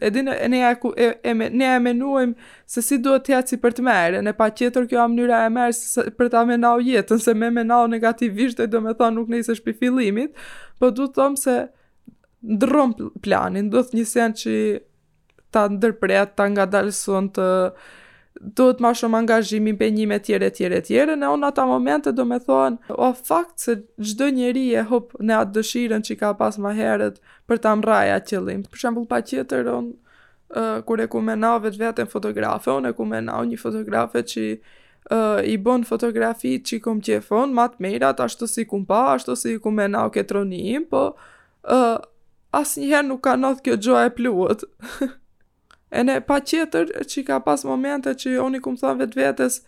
e 0.00 0.10
dinë, 0.12 0.36
e 0.40 0.48
ne, 0.52 0.60
e, 0.64 1.08
e, 1.24 1.34
ne 1.34 1.92
e 2.22 2.26
se 2.72 2.82
si 2.84 2.98
duhet 3.04 3.26
të 3.26 3.34
jetë 3.34 3.50
si 3.52 3.58
për 3.60 3.76
të 3.76 3.84
merë, 3.84 4.22
në 4.24 4.32
pa 4.38 4.48
qëtër 4.56 4.88
kjo 4.88 5.02
amnyra 5.04 5.42
e 5.48 5.52
merë 5.52 6.06
për 6.16 6.32
ta 6.32 6.40
amenau 6.46 6.78
jetën, 6.84 7.20
se 7.20 7.34
me 7.36 7.50
menau 7.52 7.86
negativisht 7.92 8.60
e 8.60 8.66
do 8.66 8.80
me 8.84 8.94
thonë 8.96 9.16
nuk 9.18 9.28
nëjse 9.34 9.58
shpi 9.60 9.76
filimit, 9.82 10.32
po 10.80 10.90
du 10.96 11.08
të 11.10 11.18
thomë 11.20 11.42
se 11.42 11.58
ndërëm 12.56 12.96
planin, 13.24 13.68
do 13.72 13.84
të 13.84 13.98
një 14.00 14.08
sen 14.08 14.36
që 14.40 14.56
ta 15.54 15.68
ndërpret, 15.72 16.32
ta 16.40 16.48
nga 16.52 16.64
dalëson 16.72 17.32
të... 17.36 17.50
Uh, 17.68 17.94
duhet 18.40 18.80
ma 18.84 18.90
shumë 18.96 19.16
angazhimi 19.20 19.72
për 19.80 19.92
një 19.96 20.06
me 20.10 20.18
tjere, 20.26 20.50
tjere, 20.56 20.80
tjere, 20.84 21.14
në 21.18 21.28
unë 21.36 21.48
ata 21.50 21.64
momente 21.68 22.12
do 22.12 22.24
me 22.28 22.38
thonë, 22.42 22.90
o 22.92 23.08
fakt 23.16 23.62
se 23.62 23.76
gjdo 24.04 24.28
njeri 24.36 24.64
e 24.76 24.82
hup 24.90 25.14
në 25.20 25.38
atë 25.42 25.54
dëshiren 25.58 26.04
që 26.06 26.18
ka 26.22 26.32
pas 26.40 26.58
ma 26.62 26.74
herët 26.76 27.20
për 27.48 27.62
ta 27.64 27.72
mraja 27.80 28.16
atë 28.20 28.28
qëllim. 28.34 28.64
Për 28.72 28.82
shembul 28.82 29.06
pa 29.10 29.20
qeter, 29.24 29.68
unë, 29.72 29.94
uh, 30.54 30.72
kur 30.88 31.00
e 31.00 31.06
ku 31.12 31.20
me 31.24 31.36
vetë 31.38 31.78
vetën 31.82 32.10
fotografe, 32.12 32.72
unë 32.76 32.92
e 32.92 32.96
ku 32.98 33.08
me 33.08 33.22
një 33.26 33.60
fotografe 33.62 34.24
që 34.34 34.46
uh, 34.58 35.40
i 35.44 35.56
bon 35.58 35.84
fotografi 35.84 36.56
që 36.60 36.78
i 36.78 36.82
kom 36.88 37.00
qefon, 37.00 37.56
matë 37.56 37.76
mejrat, 37.86 38.20
ashtu 38.28 38.46
si 38.50 38.64
kum 38.66 38.84
pa, 38.84 39.06
ashtu 39.16 39.36
si 39.36 39.56
ku 39.58 39.70
me 39.70 39.88
o 40.04 40.08
ketronim, 40.10 40.84
po 40.90 41.04
uh, 41.72 41.96
asë 42.56 42.82
njëherë 42.84 43.08
nuk 43.12 43.24
ka 43.24 43.36
nëthë 43.36 43.64
kjo 43.64 43.80
gjoa 43.88 44.04
e 44.10 44.14
pluot. 44.18 44.68
E 45.92 46.00
ne 46.02 46.18
pa 46.20 46.40
qëtër 46.42 46.88
që 47.06 47.22
ka 47.28 47.36
pas 47.46 47.62
momente 47.68 48.10
që 48.18 48.34
oni 48.42 48.58
kumë 48.64 48.80
thonë 48.80 49.00
vetë 49.04 49.20
vetës, 49.20 49.60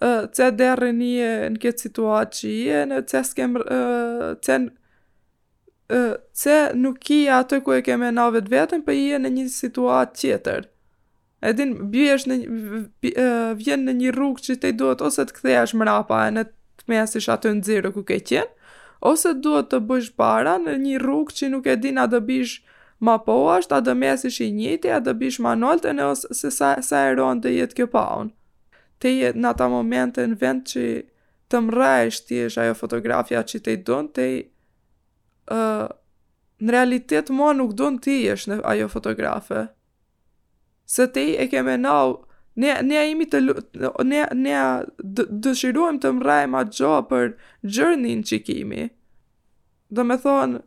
uh, 0.00 0.24
që 0.32 0.46
derë 0.56 0.88
një 0.96 1.32
në 1.56 1.60
këtë 1.64 1.84
situatë 1.86 2.36
që 2.38 2.52
i 2.60 2.62
e 2.78 2.82
në 2.92 3.00
që 3.12 3.22
s'kem, 3.30 3.58
uh, 3.60 4.30
që 4.46 4.56
uh, 5.92 6.14
që 6.42 6.56
nuk 6.80 7.10
i 7.18 7.26
atë 7.36 7.60
ku 7.66 7.76
e 7.76 7.82
keme 7.84 8.08
na 8.16 8.28
vetë 8.34 8.54
vetën, 8.54 8.84
për 8.86 8.88
po 8.88 8.96
i 9.02 9.10
e 9.12 9.20
në 9.20 9.34
një 9.36 9.44
situatë 9.58 10.18
qëtër. 10.22 10.64
E 11.46 11.52
din, 11.52 11.74
bjesh 11.92 12.24
në, 12.26 12.36
vjen 13.60 13.82
në 13.86 13.92
një 13.98 14.12
rrugë 14.16 14.46
që 14.46 14.54
te 14.64 14.70
duhet 14.74 15.04
ose 15.04 15.22
të 15.28 15.34
këthejash 15.36 15.76
mrapa 15.78 16.22
e 16.26 16.30
në 16.32 16.46
të 16.48 16.88
mesish 16.90 17.28
atë 17.30 17.52
në 17.58 17.66
zirë 17.68 17.92
ku 17.94 18.00
ke 18.08 18.16
qenë, 18.26 18.48
ose 19.06 19.34
duhet 19.44 19.68
të 19.74 19.82
bësh 19.86 20.08
para 20.18 20.56
në 20.62 20.78
një 20.86 20.96
rrugë 21.04 21.36
që 21.36 21.50
nuk 21.52 21.68
e 21.70 21.76
din 21.84 22.00
a 22.00 22.08
dëbish 22.10 22.56
Ma 22.98 23.18
po 23.20 23.34
është 23.58 23.76
a 23.76 23.82
dëmes 23.84 24.22
ish 24.28 24.38
i 24.44 24.50
njëti 24.56 24.90
a 24.94 25.00
bish 25.20 25.38
ma 25.44 25.52
nolte 25.60 25.92
në 25.92 26.04
osë 26.14 26.34
se 26.38 26.50
sa, 26.54 26.70
sa 26.86 27.02
e 27.10 27.14
ronë 27.18 27.42
dhe 27.44 27.52
jetë 27.58 27.76
kjo 27.76 27.86
paun. 27.92 28.30
Te 29.02 29.10
jetë 29.12 29.40
në 29.42 29.48
ata 29.52 29.66
momente 29.68 30.24
në 30.30 30.38
vend 30.40 30.62
që 30.70 30.84
të 31.52 31.60
mre 31.66 31.90
e 32.08 32.46
është 32.48 32.62
ajo 32.64 32.74
fotografia 32.78 33.42
që 33.44 33.60
te 33.66 33.74
i 33.76 33.80
dunë, 33.88 34.12
te 34.16 34.28
i... 34.32 34.38
Uh, 35.52 35.86
në 36.66 36.72
realitet 36.72 37.28
mua 37.36 37.52
nuk 37.54 37.74
do 37.76 37.90
ti 38.02 38.16
jesh 38.24 38.46
në 38.48 38.62
ajo 38.72 38.88
fotografe. 38.88 39.66
Se 40.88 41.04
ti 41.12 41.26
e 41.36 41.44
ke 41.52 41.60
me 41.66 41.76
nau, 41.76 42.22
ne, 42.56 42.78
ne 42.86 42.96
a 42.96 43.02
imi 43.12 43.26
të 43.28 43.42
ne, 44.08 44.22
ne 44.40 44.54
a 44.56 44.84
të 45.02 46.12
mraj 46.18 46.46
ma 46.48 46.62
gjo 46.72 46.94
për 47.10 47.34
gjërnin 47.76 48.24
që 48.26 48.40
kimi. 48.48 48.88
Dhe 49.92 50.02
me 50.06 50.16
thonë, 50.24 50.62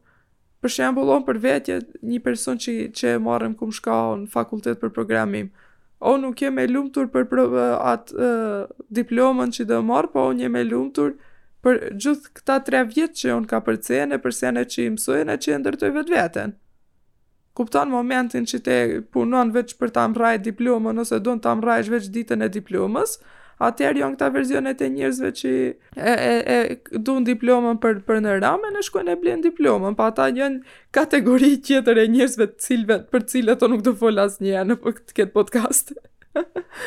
për 0.64 0.72
shembull 0.76 1.12
on 1.14 1.22
për 1.28 1.40
vetë 1.44 1.76
një 2.12 2.20
person 2.26 2.60
që 2.60 2.74
që 3.00 3.14
e 3.18 3.24
marrëm 3.24 3.54
kum 3.60 3.72
shkao 3.76 4.16
në 4.24 4.32
fakultet 4.34 4.80
për 4.82 4.92
programim. 4.96 5.50
O 6.00 6.16
nuk 6.20 6.42
jam 6.42 6.60
e 6.60 6.66
lumtur 6.68 7.08
për 7.12 7.28
atë 7.78 8.20
uh, 8.20 8.72
diplomën 8.96 9.52
që 9.56 9.66
do 9.72 9.82
marr, 9.84 10.08
po 10.14 10.28
unë 10.32 10.46
jam 10.46 10.56
e 10.56 10.64
lumtur 10.68 11.16
për 11.64 11.80
gjithë 12.00 12.32
këta 12.40 12.58
tre 12.68 12.84
vjetë 12.88 13.18
që 13.22 13.34
unë 13.36 13.50
ka 13.52 13.60
përcene, 13.68 14.20
për 14.24 14.36
sene 14.38 14.64
që 14.74 14.86
i 14.86 14.94
mësojnë 14.96 15.34
e 15.36 15.42
që 15.44 15.58
ndërtoj 15.60 15.90
vetë 15.98 16.16
vetën. 16.16 16.54
Kupton 17.60 17.92
momentin 17.92 18.46
që 18.48 18.60
te 18.64 18.78
punon 19.12 19.50
veç 19.52 19.74
për 19.80 19.92
ta 19.96 20.06
mrajt 20.08 20.46
diplomën 20.48 21.02
ose 21.04 21.20
do 21.26 21.34
ta 21.44 21.56
mrajt 21.60 21.90
veç 21.92 22.08
ditën 22.16 22.46
e 22.48 22.50
diplomës, 22.56 23.18
atëherë 23.60 24.00
janë 24.02 24.16
këta 24.16 24.30
versionet 24.32 24.82
e 24.82 24.88
njerëzve 24.94 25.30
që 25.36 25.52
e 25.52 26.14
e, 26.14 26.32
e 26.32 26.58
duan 27.08 27.26
diplomën 27.28 27.80
për 27.84 28.00
për 28.08 28.22
në 28.24 28.36
ramë 28.44 28.72
në 28.72 28.84
shkollën 28.88 29.14
e 29.14 29.20
blen 29.20 29.44
diplomën, 29.44 29.96
pa 30.00 30.08
ata 30.14 30.30
janë 30.32 30.64
kategori 30.96 31.52
tjetër 31.68 32.00
e 32.00 32.06
njerëzve 32.16 32.48
të 32.54 32.66
cilëve 32.70 32.98
për 33.12 33.26
të 33.26 33.32
cilët 33.34 33.66
unë 33.68 33.76
nuk 33.76 33.84
do 33.90 33.96
fol 34.00 34.24
asnjëherë 34.24 34.70
në 34.72 34.78
këtë 34.86 35.16
po-, 35.18 35.42
podcast. 35.42 35.92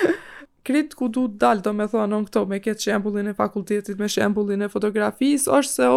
Kret 0.66 0.94
ku 0.96 1.10
du 1.12 1.26
të 1.28 1.40
dal, 1.42 1.60
do 1.64 1.72
më 1.76 1.88
thonë 1.92 2.16
on 2.18 2.24
këto 2.30 2.44
me 2.48 2.60
këtë 2.64 2.88
shembullin 2.88 3.28
e 3.28 3.34
fakultetit, 3.36 3.98
me 4.00 4.08
shembullin 4.08 4.62
e 4.64 4.70
fotografisë, 4.72 5.50
është 5.52 5.76
se 5.76 5.92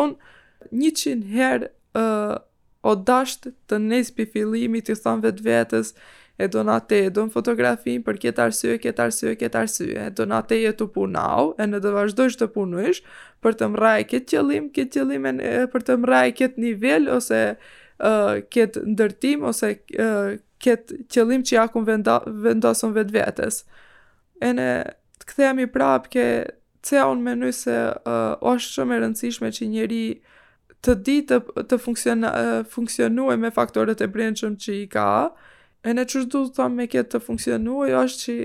një 0.82 0.92
100 0.92 1.26
herë 1.38 1.72
ë 1.96 2.02
uh, 2.04 2.38
o 2.86 2.94
dasht 3.02 3.48
të 3.70 3.80
nespi 3.82 4.28
fillimit 4.30 4.90
i 4.90 4.96
thon 5.00 5.22
vetvetes 5.24 5.94
e 6.38 6.48
do 6.48 6.64
na 6.64 6.80
e 6.92 7.10
do 7.14 7.24
në 7.26 8.00
për 8.06 8.18
kjetë 8.22 8.42
arsye, 8.44 8.78
kjetë 8.84 9.04
arsye, 9.06 9.36
kjetë 9.40 9.60
arsye, 9.60 9.86
e 10.06 10.10
do 10.12 10.24
e 10.68 10.72
të 10.80 10.88
punau, 10.94 11.56
e 11.58 11.64
në 11.68 11.80
të 11.80 11.94
vazhdoj 11.96 12.28
të 12.42 12.48
punuish, 12.56 13.02
për 13.42 13.54
të 13.56 13.70
mraj 13.72 14.04
kjetë 14.12 14.30
qëllim, 14.34 14.70
kjetë 14.76 15.00
qëllim 15.00 15.26
e 15.40 15.68
për 15.72 15.82
të 15.88 15.98
mraj 16.04 16.32
kjetë 16.36 16.58
nivel, 16.66 17.08
ose 17.10 17.42
uh, 17.56 18.36
kjetë 18.52 18.84
ndërtim, 18.84 19.46
ose 19.48 19.70
uh, 19.78 20.36
kjetë 20.64 21.00
qëllim 21.14 21.46
që 21.48 21.56
jakun 21.56 21.88
vendosën 21.88 22.94
vetë 22.98 23.16
vetës. 23.18 23.62
E 24.44 24.52
në 24.60 24.68
të 25.24 25.30
këthejam 25.32 25.64
prapë 25.72 26.12
ke 26.18 26.28
ce 26.86 27.00
unë 27.02 27.24
menu 27.30 27.52
se 27.56 27.72
uh, 27.80 28.36
është 28.44 28.76
shumë 28.76 28.96
e 28.98 29.02
rëndësishme 29.06 29.54
që 29.56 29.72
njeri 29.72 30.04
të 30.84 31.00
di 31.02 31.20
të, 31.26 31.40
të 31.72 33.26
e 33.32 33.36
me 33.40 33.50
faktorët 33.56 34.02
e 34.04 34.08
brendshëm 34.16 34.54
që 34.64 34.74
i 34.84 34.86
ka, 34.88 35.08
E 35.86 35.94
në 35.94 36.04
qështë 36.10 36.30
du 36.34 36.40
të 36.50 36.56
thamë 36.58 36.80
me 36.80 36.86
kjetë 36.90 37.12
të 37.14 37.20
funksionuaj, 37.22 37.90
është 37.94 38.24
që 38.24 38.36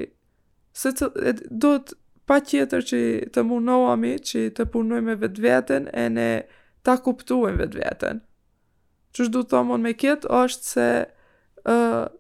se 0.81 0.91
të, 0.99 1.07
e, 1.25 1.33
të 1.63 1.71
pa 2.29 2.37
kjetër 2.47 2.85
që 2.91 2.99
të 3.35 3.45
munohami, 3.49 4.11
që 4.31 4.43
të 4.59 4.67
punoj 4.75 4.99
me 5.07 5.15
vetë 5.23 5.43
vetën, 5.47 5.87
e 5.89 6.05
ne 6.17 6.27
ta 6.87 6.99
kuptuajnë 7.07 7.61
vetë 7.63 7.79
vetën. 7.81 8.21
Qështë 9.17 9.33
du 9.33 9.41
të 9.45 9.53
thamë 9.55 9.79
me 9.87 9.93
kjetë, 10.03 10.29
është 10.43 10.69
se 10.73 10.89
uh, 11.73 12.13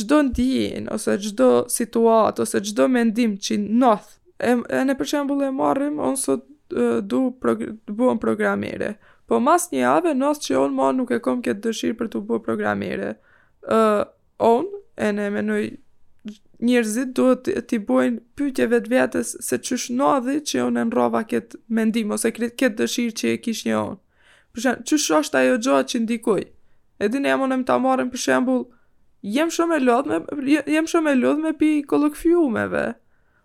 gjdo 0.00 0.20
ndijin, 0.30 0.88
ose 0.96 1.18
gjdo 1.22 1.48
situatë, 1.76 2.46
ose 2.46 2.62
gjdo 2.66 2.86
mendim 2.96 3.34
që 3.36 3.58
nëthë, 3.66 4.16
e, 4.48 4.54
e 4.64 4.82
në 4.88 4.96
shembul 5.12 5.44
e 5.44 5.50
marrim, 5.60 6.00
onë 6.08 6.22
sot 6.24 6.48
du 7.04 7.18
prog 7.42 7.60
buon 7.98 8.16
programere. 8.18 8.94
Po 9.28 9.36
mas 9.44 9.66
një 9.74 9.82
javë 9.84 10.12
nëse 10.22 10.40
që 10.46 10.54
onë 10.64 10.74
ma 10.78 10.86
nuk 10.96 11.10
e 11.12 11.18
kam 11.24 11.42
këtë 11.44 11.60
dëshirë 11.66 11.96
për 11.98 12.08
të 12.14 12.22
buar 12.30 12.40
programere 12.46 13.10
uh, 13.70 14.04
on 14.38 14.64
e 14.96 15.10
ne 15.16 15.30
me 15.30 15.42
njerëzit 15.42 15.80
njërzit 16.62 17.08
duhet 17.18 17.48
t'i 17.66 17.78
bojnë 17.82 18.20
pytje 18.38 18.68
vetë 18.70 18.90
vetës 18.92 19.32
se 19.42 19.56
që 19.58 19.78
në 19.98 20.06
adhi 20.16 20.34
që 20.46 20.58
jo 20.60 20.66
në 20.70 20.84
në 20.86 20.94
rova 20.94 21.24
këtë 21.26 21.58
mendim 21.74 22.12
ose 22.14 22.30
këtë 22.34 22.68
dëshirë 22.78 23.14
që 23.18 23.32
e 23.34 23.40
kishë 23.42 23.68
një 23.70 23.74
onë. 23.78 23.96
Për 24.54 24.62
shemë, 24.64 24.86
që 24.86 24.98
është 25.18 25.38
ajo 25.40 25.56
gjohë 25.66 25.88
që 25.92 26.00
ndikuj? 26.04 26.44
E 27.02 27.08
dinë 27.10 27.32
e 27.34 27.38
mënë 27.42 27.58
më 27.62 27.66
të 27.66 28.06
për 28.14 28.22
shembul, 28.24 28.62
jem 29.34 29.50
shumë 29.50 29.80
e 29.80 31.16
lodhë 31.24 31.40
me, 31.40 31.50
me 31.50 31.52
pi 31.58 31.72
kolokfiumeve, 31.90 32.86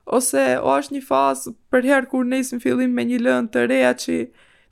ose 0.06 0.44
o 0.62 0.78
është 0.78 0.98
një 0.98 1.02
fasë 1.10 1.56
për 1.74 1.90
herë 1.90 2.10
kur 2.14 2.26
nëjësë 2.30 2.56
në 2.56 2.62
fillim 2.68 2.94
me 2.96 3.02
një 3.10 3.24
lënë 3.26 3.50
të 3.56 3.66
reja 3.74 3.94
që 3.98 4.22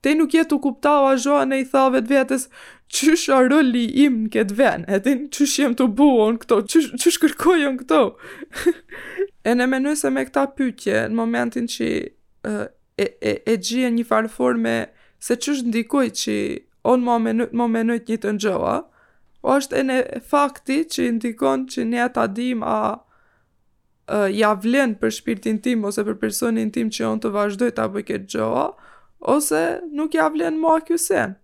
te 0.05 0.13
nuk 0.13 0.37
jetë 0.37 0.53
u 0.53 0.61
kuptau 0.61 1.09
a 1.09 1.17
gjohë 1.17 1.49
në 1.49 1.63
i 1.63 1.65
tha 1.65 1.87
vetë 1.97 2.13
vetës, 2.13 2.47
qysh 2.89 3.29
a 3.29 3.41
roli 3.49 3.85
im 4.05 4.19
në 4.25 4.31
këtë 4.33 4.55
ven, 4.59 4.83
edhe 4.93 5.15
në 5.19 5.29
qysh 5.33 5.57
jem 5.61 5.73
të 5.77 5.87
buon 5.97 6.37
këto, 6.41 6.61
qysh, 6.69 6.91
qysh 7.01 7.17
kërkojon 7.23 7.79
këto. 7.81 8.01
e 9.47 9.53
në 9.57 9.67
menu 9.69 9.95
se 9.97 10.09
me 10.13 10.23
këta 10.27 10.45
pykje, 10.57 11.05
në 11.09 11.17
momentin 11.17 11.67
që 11.71 11.87
e, 12.05 12.51
e, 12.99 13.07
e, 13.07 13.33
e 13.53 13.57
gjien 13.57 13.95
një 13.99 14.05
farë 14.07 14.57
se 15.25 15.37
qysh 15.41 15.63
ndikoj 15.65 16.05
që 16.21 16.35
onë 16.85 17.03
më 17.07 17.15
menu, 17.25 17.47
më 17.57 17.67
menu 17.73 17.95
një 17.97 18.17
të 18.25 18.33
njëa, 18.37 18.75
o 19.45 19.55
është 19.57 19.79
e 19.79 19.81
në 19.85 19.97
fakti 20.29 20.79
që 20.89 21.07
ndikon 21.17 21.65
që 21.69 21.85
ne 21.85 21.99
ata 22.05 22.27
dim 22.33 22.61
a 22.65 22.77
e, 24.09 24.29
ja 24.37 24.51
vlen 24.53 24.95
për 25.01 25.09
shpirtin 25.17 25.57
tim 25.65 25.85
ose 25.89 26.01
për 26.05 26.17
personin 26.21 26.69
tim 26.73 26.89
që 26.93 27.05
onë 27.09 27.21
të 27.25 27.33
vazhdoj 27.33 27.71
të 27.73 27.85
apë 27.89 28.05
këtë 28.11 28.29
gjoa, 28.35 28.67
ose 29.19 29.65
nuk 29.97 30.13
ja 30.17 30.29
vlen 30.33 30.61
më 30.61 30.75
akjusen 30.77 31.35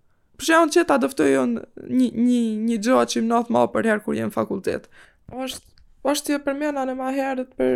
për 0.42 0.50
shemb 0.50 0.74
që 0.74 0.84
ta 0.90 0.96
dëftojon 0.98 1.52
një 1.94 2.08
një 2.18 2.42
një 2.70 2.78
gjoa 2.88 3.04
që 3.14 3.22
më 3.22 3.28
nath 3.30 3.50
më 3.54 3.62
për 3.76 3.90
herë 3.92 4.04
kur 4.06 4.18
jam 4.18 4.32
në 4.32 4.36
fakultet. 4.36 4.88
Është 5.30 6.10
është 6.12 6.34
jo 6.36 6.40
për 6.48 6.56
mëna 6.62 6.86
në 6.90 6.96
më 6.98 7.10
herët 7.18 7.52
për 7.62 7.76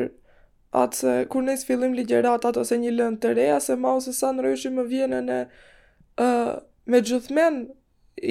atë 0.82 0.98
se 1.00 1.14
kur 1.32 1.46
ne 1.46 1.54
fillim 1.70 1.94
ligjëratat 2.00 2.58
ose 2.64 2.80
një 2.82 2.96
lëndë 2.98 3.22
të 3.22 3.34
re, 3.38 3.46
se 3.62 3.78
ma 3.80 3.92
ose 4.00 4.14
sa 4.18 4.32
ndryshim 4.34 4.80
më 4.82 4.88
vjen 4.94 5.14
në 5.28 5.38
uh, 6.26 6.54
me 6.90 7.02
gjithmen 7.06 7.62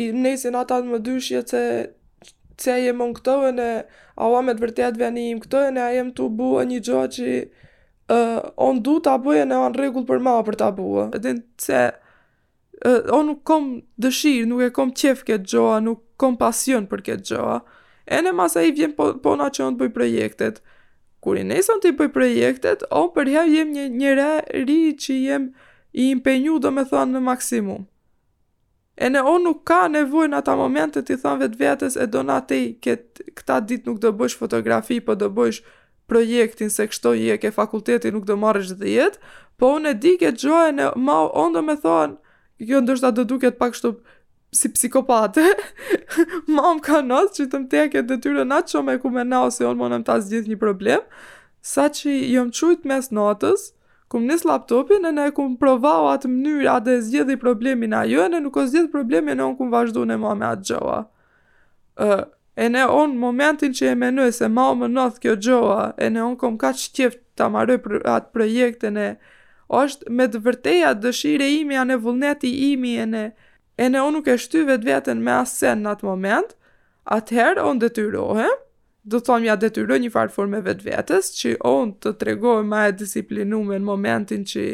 i 0.03 0.09
nesin 0.27 0.59
ata 0.59 0.81
më 0.89 0.99
dyshje 1.07 1.45
se 1.53 1.63
se 2.63 2.71
a 2.75 2.79
jem 2.79 3.01
unë 3.03 3.53
në 3.55 3.69
a 4.17 4.29
u 4.31 4.43
me 4.47 4.53
të 4.55 4.63
vërtet 4.67 4.99
vjen 5.01 5.17
im 5.23 5.41
këto 5.47 5.63
në 5.77 5.83
a 5.87 5.91
jam 5.95 6.11
tu 6.19 6.27
bua 6.29 6.63
një 6.67 6.81
gjoa 6.89 7.07
që 7.17 7.31
uh, 8.15 8.41
on 8.67 8.83
du 8.87 8.99
të 9.03 9.15
abuje 9.19 9.47
në 9.47 9.63
anë 9.69 9.93
për 10.11 10.19
ma 10.27 10.39
për 10.47 10.57
të 10.61 10.69
abuje. 10.69 11.09
Edhe 11.19 11.39
se 11.59 11.83
o 13.13 13.23
nuk 13.25 13.41
kom 13.49 13.65
dëshirë, 14.05 14.45
nuk 14.49 14.61
e 14.67 14.71
kom 14.77 14.91
qef 14.93 15.23
këtë 15.27 15.51
gjoa, 15.55 15.79
nuk 15.85 16.03
kom 16.21 16.37
pasion 16.41 16.85
për 16.91 17.03
këtë 17.07 17.29
gjoa. 17.31 17.57
E 18.05 18.19
në 18.21 18.35
masa 18.37 18.63
i 18.69 18.75
vjen 18.77 18.93
po, 18.93 19.13
po 19.25 19.33
na 19.41 19.47
që 19.49 19.65
në 19.71 19.73
të 19.73 19.79
bëj 19.81 19.93
projektet. 19.97 20.59
Kur 21.25 21.39
i 21.41 21.45
nesën 21.49 21.79
të 21.81 21.93
i 21.93 21.97
bëj 21.97 22.11
projektet, 22.13 22.83
o 22.93 23.07
për 23.15 23.31
jem 23.49 23.71
një, 23.73 23.87
një 24.03 24.13
re 24.19 24.29
ri 24.67 24.79
që 25.01 25.17
jem 25.17 25.47
i 25.97 26.11
impenju 26.13 26.59
do 26.61 26.73
me 26.77 26.85
thonë 26.91 27.17
në 27.17 27.23
maksimum. 27.25 27.87
E 29.01 29.09
në 29.11 29.23
o 29.27 29.39
nuk 29.43 29.63
ka 29.67 29.87
nevoj 29.91 30.27
në 30.31 30.43
ata 30.45 31.01
të 31.03 31.17
i 31.17 31.23
thonë 31.25 31.41
vetë 31.47 31.59
vetës 31.65 31.97
e 31.97 32.05
do 32.13 32.21
në 32.23 32.37
te 32.53 32.59
këta 32.85 33.63
dit 33.65 33.87
nuk 33.89 33.99
do 34.05 34.13
bësh 34.21 34.37
fotografi, 34.39 35.01
po 35.01 35.17
do 35.17 35.31
bësh 35.33 35.63
projektin 36.07 36.69
se 36.71 36.85
kështo 36.87 37.15
i 37.17 37.31
e 37.33 37.39
ke 37.43 37.51
fakulteti 37.57 38.13
nuk 38.13 38.29
do 38.29 38.37
marrësh 38.37 38.77
dhe 38.77 38.93
jetë, 38.93 39.19
po 39.57 39.73
unë 39.79 39.95
e 39.95 39.99
di 40.05 40.15
këtë 40.21 40.39
gjojën 40.45 40.85
e 40.85 40.91
ma 41.01 41.23
onë 41.33 41.57
do 41.57 41.65
me 41.71 41.79
thonë 41.81 42.21
kjo 42.59 42.81
ndoshta 42.81 43.11
do 43.15 43.25
duket 43.25 43.59
pak 43.59 43.73
kështu 43.75 43.95
si 44.55 44.71
psikopate. 44.75 45.43
Mam 46.47 46.81
ka 46.87 47.01
nos 47.07 47.33
që 47.37 47.49
të 47.51 47.63
më 47.65 47.87
te 47.93 48.19
t'yre 48.23 48.45
në 48.47 48.59
atë 48.63 48.75
shumë 48.75 48.95
e 48.95 49.01
ku 49.03 49.11
me 49.11 49.25
na 49.27 49.43
ose 49.49 49.67
on 49.67 49.79
më 49.81 49.91
nëmë 49.95 50.07
tas 50.07 50.29
gjithë 50.31 50.53
një 50.55 50.59
problem, 50.63 51.03
sa 51.65 51.89
që 51.89 52.11
jëmë 52.35 52.55
qujt 52.59 52.87
mes 52.91 53.11
notës, 53.17 53.69
ku 54.11 54.21
më 54.21 54.29
njësë 54.31 54.49
laptopin 54.51 55.09
e 55.11 55.13
ne 55.17 55.27
ku 55.35 55.49
më 55.49 55.59
provau 55.63 56.07
atë 56.13 56.31
mënyrë 56.31 56.71
atë 56.77 56.95
e 56.99 57.03
zgjedi 57.09 57.39
problemin 57.43 57.97
a 58.01 58.05
ju, 58.07 58.23
e 58.23 58.31
ne 58.35 58.41
nuk 58.45 58.57
o 58.63 58.67
zgjithë 58.71 58.93
problemin 58.95 59.43
e 59.43 59.47
on 59.49 59.57
ku 59.59 59.67
më 59.67 59.75
vazhdu 59.79 60.07
në 60.07 60.21
ma 60.23 60.37
me 60.39 60.51
atë 60.53 60.71
gjoa. 60.71 61.01
Uh, 62.05 62.23
e 62.55 62.69
ne 62.71 62.87
on 62.87 63.17
momentin 63.19 63.75
që 63.75 63.91
e 63.93 63.99
menoj 63.99 64.31
se 64.39 64.47
ma 64.51 64.69
më 64.79 64.93
nëthë 64.95 65.23
kjo 65.27 65.35
gjoa, 65.49 65.81
e 65.99 66.13
ne 66.15 66.23
on 66.23 66.37
ku 66.39 66.53
më 66.55 66.63
ka 66.67 66.73
që 66.79 66.91
tjeft 66.97 67.23
të 67.39 67.49
amaroj 67.49 67.81
atë 68.05 68.31
projekte 68.35 68.95
është 69.73 70.11
me 70.19 70.27
të 70.33 70.41
vërteja 70.45 70.93
dëshire 71.01 71.47
imi 71.61 71.79
anë 71.81 71.97
e 71.97 72.01
vullneti 72.05 72.51
imi 72.73 72.95
e 73.01 73.07
në 73.09 73.23
e 73.83 73.89
në 73.91 74.03
unë 74.07 74.15
nuk 74.19 74.29
e 74.31 74.37
shty 74.39 74.61
vetë 74.69 74.87
vetën 74.91 75.23
me 75.27 75.33
asen 75.35 75.81
në 75.83 75.93
atë 75.97 76.07
moment, 76.07 76.53
atëherë 77.11 77.65
unë 77.67 77.81
detyrohe, 77.83 78.45
do 79.03 79.19
të 79.19 79.27
thonë 79.27 79.49
ja 79.49 79.57
detyrohe 79.59 79.99
një 80.05 80.11
farë 80.15 80.31
formë 80.37 80.61
vetë 80.69 80.85
vetës, 80.93 81.33
që 81.41 81.55
unë 81.67 81.97
të 82.05 82.13
tregoj 82.21 82.61
ma 82.71 82.85
e 82.89 82.93
disiplinu 83.01 83.65
me 83.67 83.81
në 83.81 83.89
momentin 83.89 84.45
që 84.47 84.67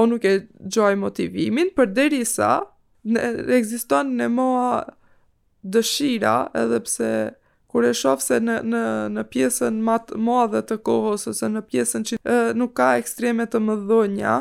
unë 0.00 0.10
nuk 0.14 0.24
e 0.30 0.34
gjoj 0.72 0.94
motivimin, 1.02 1.68
për 1.76 1.92
deri 2.00 2.22
sa, 2.26 2.54
në, 3.04 3.28
në, 3.44 4.02
në 4.16 4.30
moa 4.38 4.70
dëshira, 5.76 6.38
edhe 6.62 6.80
pse 6.88 7.12
kur 7.72 7.84
e 7.86 7.92
shof 7.94 8.22
se 8.24 8.38
në 8.42 8.56
në 8.66 8.80
në 9.14 9.22
pjesën 9.30 9.76
më 9.86 9.96
të 10.08 10.18
madhe 10.26 10.62
të 10.66 10.76
kohës 10.86 11.28
ose 11.30 11.50
në 11.54 11.62
pjesën 11.70 12.06
që 12.08 12.16
e, 12.18 12.38
nuk 12.58 12.72
ka 12.80 12.88
ekstreme 12.98 13.46
të 13.46 13.60
mëdhënja, 13.66 14.32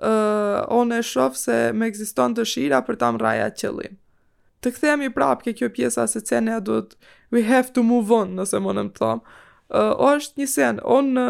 ë 0.00 0.14
on 0.78 0.92
e 0.96 1.02
shoh 1.04 1.36
se 1.36 1.58
më 1.76 1.90
ekziston 1.92 2.34
dëshira 2.38 2.80
për 2.86 2.98
ta 3.02 3.10
mbrajë 3.16 3.44
atë 3.50 3.60
qëllim. 3.62 3.98
Të 4.64 4.72
kthehemi 4.74 5.10
prapë 5.14 5.44
ke 5.48 5.54
kjo 5.60 5.68
pjesa 5.70 6.06
se 6.08 6.20
do 6.20 6.60
duhet 6.70 6.96
we 7.30 7.42
have 7.42 7.72
to 7.72 7.82
move 7.82 8.10
on, 8.10 8.34
nëse 8.36 8.56
më 8.60 8.72
nëmë 8.78 8.94
thamë. 8.98 9.22
Uh, 9.76 9.92
është 10.16 10.38
një 10.40 10.46
sen, 10.46 10.80
on 10.84 11.12
në, 11.14 11.26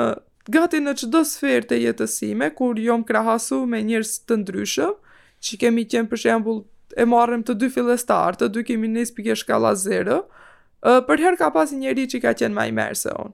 gati 0.53 0.79
në 0.85 0.93
qdo 1.01 1.23
sferë 1.25 1.67
të 1.71 1.77
jetësime, 1.85 2.51
kur 2.55 2.79
jom 2.79 3.03
krahasu 3.03 3.65
me 3.67 3.81
njërës 3.83 4.13
të 4.29 4.39
ndryshë, 4.43 4.91
që 5.41 5.59
kemi 5.63 5.87
qenë 5.89 6.11
për 6.13 6.21
shembul 6.27 6.61
e 7.01 7.07
marrëm 7.09 7.43
të 7.45 7.57
dy 7.61 7.71
filestartë, 7.73 8.45
të 8.45 8.53
dy 8.57 8.67
kemi 8.71 8.93
njës 8.93 9.15
pike 9.17 9.37
shkala 9.41 9.73
zero, 9.75 10.27
për 10.85 11.21
herë 11.25 11.37
ka 11.41 11.51
pas 11.55 11.73
njëri 11.73 12.07
që 12.11 12.21
ka 12.25 12.33
qenë 12.37 12.55
ma 12.57 12.65
i 12.69 12.73
merë 12.75 12.97
se 13.01 13.09
unë. 13.17 13.33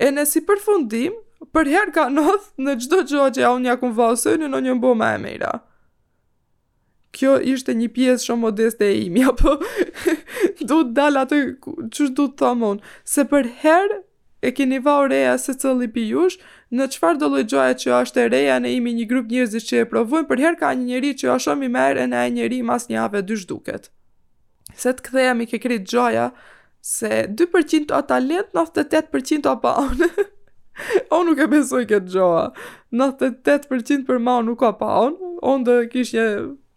E 0.00 0.10
në 0.12 0.24
si 0.24 0.40
përfundim, 0.48 1.14
për 1.54 1.68
herë 1.72 1.92
ka 1.96 2.06
nëth 2.12 2.50
në 2.64 2.74
gjdo 2.82 3.02
gjo 3.10 3.28
që 3.36 3.40
ja 3.44 3.52
unë 3.56 3.68
një 3.68 3.72
akumë 3.76 3.94
vasënë 4.00 4.48
në 4.52 4.60
një 4.66 4.74
mbo 4.78 4.94
ma 5.00 5.12
e 5.14 5.18
mejra. 5.20 5.52
Kjo 7.16 7.38
ishte 7.52 7.74
një 7.74 7.88
pjesë 7.96 8.24
shumë 8.26 8.42
modeste 8.46 8.86
e 8.86 8.98
imi, 9.06 9.24
apo 9.30 9.56
du 10.70 10.78
të 10.84 10.92
dalë 10.96 11.24
atë 11.26 11.40
qështë 11.66 12.14
du 12.20 12.28
të 12.30 12.38
thamon. 12.44 12.80
se 13.04 13.24
për 13.32 13.46
herë 13.64 13.98
e 14.46 14.52
keni 14.56 14.78
va 14.84 14.94
o 15.00 15.06
reja 15.08 15.36
se 15.38 15.52
cëllë 15.52 15.84
i 15.84 15.88
pijush, 15.96 16.38
në 16.70 16.86
qëfar 16.94 17.18
do 17.20 17.28
lojgjoja 17.34 17.74
që 17.82 17.90
është 18.04 18.20
e 18.24 18.28
reja 18.36 18.60
në 18.60 18.72
imi 18.78 18.92
një 19.00 19.06
grup 19.10 19.26
njërzi 19.32 19.60
që 19.68 19.76
e 19.80 19.88
provojnë, 19.92 20.28
për 20.30 20.38
herë 20.44 20.60
ka 20.62 20.72
një 20.78 20.84
njëri 20.92 21.12
që 21.20 21.32
është 21.34 21.44
shumë 21.50 21.64
i 21.68 21.72
merë 21.76 22.00
e 22.00 22.06
në 22.12 22.24
e 22.26 22.30
njëri 22.36 22.60
mas 22.70 22.86
një 22.88 23.02
ave 23.04 23.26
dy 23.26 23.36
shduket 23.42 23.90
se 24.78 24.92
të 24.94 25.04
kthehemi 25.06 25.46
ke 25.50 25.58
krit 25.62 25.86
gjoja 25.90 26.30
se 26.84 27.24
2% 27.38 27.92
o 27.96 28.02
talent 28.08 28.54
98% 28.56 29.48
o 29.50 29.56
paun. 29.60 29.98
o 31.10 31.18
nuk 31.26 31.38
e 31.44 31.46
besoj 31.50 31.84
këtë 31.90 32.12
gjoja. 32.14 32.46
98% 33.02 34.06
për 34.08 34.18
ma 34.18 34.38
o 34.40 34.44
nuk 34.46 34.62
o 34.64 34.72
paun. 34.80 35.16
O 35.42 35.56
ndë 35.60 35.78
kish 35.92 36.14
një 36.16 36.26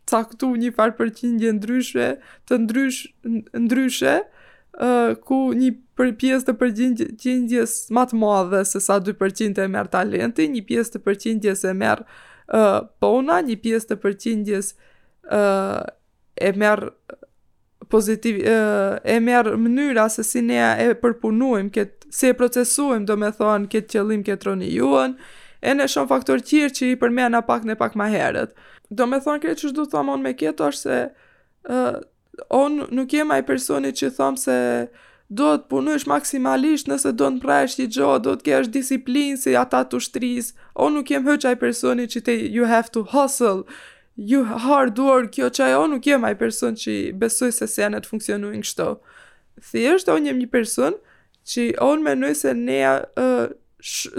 caktu 0.09 0.49
një 0.59 0.73
farë 0.75 0.97
përqindje 0.99 1.51
ndryshe, 1.59 2.07
të 2.49 2.53
ndrysh, 2.65 2.99
ndryshe, 3.63 4.13
uh, 4.83 5.13
ku 5.27 5.37
një 5.55 5.69
për 5.97 6.11
pjesë 6.19 6.49
të 6.49 6.55
përqindjes 6.61 7.71
ma 7.95 8.03
të 8.09 8.19
madhe 8.19 8.63
se 8.67 8.81
sa 8.83 8.99
2% 8.99 9.61
e 9.63 9.67
merë 9.77 9.93
talenti, 9.95 10.49
një 10.51 10.63
pjesë 10.67 10.97
të 10.97 11.03
përqindjes 11.07 11.63
e 11.63 11.73
merë 11.83 12.03
uh, 12.05 12.79
pona, 12.99 13.39
një 13.47 13.55
pjesë 13.63 13.87
të 13.93 13.99
përqindjes 14.03 14.73
uh, 15.31 15.79
e 16.35 16.49
merë 16.61 16.89
pozitiv 17.89 18.39
e 19.03 19.17
merr 19.21 19.47
mënyra 19.57 20.07
se 20.09 20.23
si 20.25 20.41
ne 20.45 20.59
e 20.79 20.93
përpunojmë 21.03 21.71
kët, 21.75 22.07
si 22.13 22.29
e 22.29 22.35
procesojmë, 22.37 23.05
do 23.09 23.17
me 23.19 23.31
thonë 23.35 23.69
kët 23.71 23.89
qëllim 23.93 24.23
këtë 24.27 24.47
roni 24.49 24.69
juën, 24.73 25.15
e 25.63 25.73
ne 25.75 25.87
shoh 25.89 26.07
faktor 26.09 26.43
të 26.43 26.69
që 26.75 26.91
i 26.93 26.99
përmend 27.03 27.39
pak 27.47 27.63
ne 27.65 27.75
pak 27.75 27.95
më 27.95 28.07
herët. 28.15 28.51
Do 28.91 29.07
me 29.07 29.19
thonë 29.19 29.43
kët 29.45 29.63
ç'do 29.63 29.85
thonë 29.91 30.15
on 30.17 30.23
me 30.25 30.33
kët 30.37 30.61
është 30.61 30.83
se 30.83 30.99
uh, 31.73 31.97
on 32.49 32.81
nuk 32.91 33.11
jem 33.13 33.31
ai 33.31 33.43
personi 33.43 33.91
që 33.91 34.11
thon 34.17 34.37
se 34.37 34.57
do 35.33 35.55
të 35.57 35.67
punojsh 35.71 36.05
maksimalisht 36.11 36.87
nëse 36.91 37.13
do 37.17 37.25
të 37.31 37.35
mbrajsh 37.39 37.77
ti 37.79 37.87
gjë, 37.97 38.13
do 38.21 38.35
të 38.37 38.47
kesh 38.49 38.69
disiplinë 38.75 39.39
si 39.41 39.55
ata 39.57 39.83
të 39.85 39.97
ushtrisë. 40.01 40.53
onë 40.75 40.95
nuk 40.95 41.09
jem 41.11 41.27
hëç 41.27 41.45
ai 41.47 41.55
personi 41.57 42.03
që 42.07 42.21
te 42.25 42.33
you 42.57 42.65
have 42.65 42.89
to 42.91 43.03
hustle, 43.03 43.63
ju 44.15 44.43
har 44.43 44.87
duar 44.93 45.27
kjo 45.33 45.47
që 45.49 45.63
ajo 45.69 45.85
nuk 45.89 46.05
jem 46.07 46.23
aj 46.27 46.35
person 46.37 46.75
që 46.77 46.93
besoj 47.17 47.49
se 47.55 47.67
senet 47.67 48.05
funksionojnë 48.05 48.61
kështu. 48.65 48.87
Thjesht 49.71 50.09
on 50.13 50.27
jem 50.27 50.37
një 50.41 50.49
person 50.53 50.97
që 51.49 51.63
on 51.81 52.03
menoj 52.05 52.33
se 52.37 52.53
ne 52.57 52.79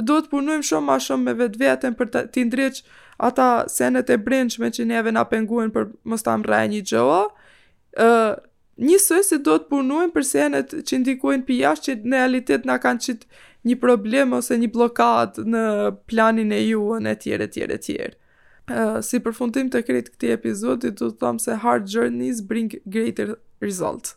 do 0.09 0.17
të 0.21 0.29
punojmë 0.31 0.67
shumë 0.69 0.87
më 0.91 0.97
shumë 1.07 1.25
me 1.25 1.35
vetveten 1.39 1.95
për 1.97 2.11
të, 2.13 2.21
të 2.35 2.67
ata 3.31 3.47
senet 3.71 4.11
e 4.11 4.19
brendshme 4.27 4.73
që 4.75 4.85
neve 4.87 5.13
na 5.15 5.23
penguen 5.25 5.71
për 5.73 5.89
mos 6.11 6.27
ta 6.27 6.35
mbrajë 6.37 6.71
një 6.75 6.83
gjoa. 6.91 7.23
ë 8.01 8.11
uh, 8.11 8.35
Një 8.75 8.97
sëj 8.99 9.21
se 9.23 9.37
do 9.47 9.55
të 9.55 9.69
punuem 9.71 10.11
për 10.11 10.25
senet 10.27 10.73
që 10.91 10.97
ndikojnë 10.99 11.45
për 11.47 11.55
jashtë 11.63 11.85
që 11.87 11.93
në 11.95 12.17
realitet 12.17 12.65
nga 12.67 12.75
kanë 12.83 13.03
qitë 13.05 13.29
një 13.71 13.77
problem 13.79 14.33
ose 14.35 14.57
një 14.59 14.69
blokat 14.75 15.37
në 15.53 15.63
planin 16.11 16.51
e 16.53 16.59
ju 16.67 16.97
në 17.05 17.13
tjere, 17.23 17.47
tjere, 17.55 17.79
tjere 17.79 18.11
si 19.05 19.19
përfundim 19.21 19.69
të 19.73 19.83
kretë 19.85 20.13
këti 20.15 20.31
epizodi, 20.33 20.91
du 20.91 21.11
të 21.11 21.19
thamë 21.21 21.43
se 21.45 21.57
hard 21.65 21.89
journeys 21.93 22.43
bring 22.49 22.71
greater 22.87 23.35
result. 23.65 24.15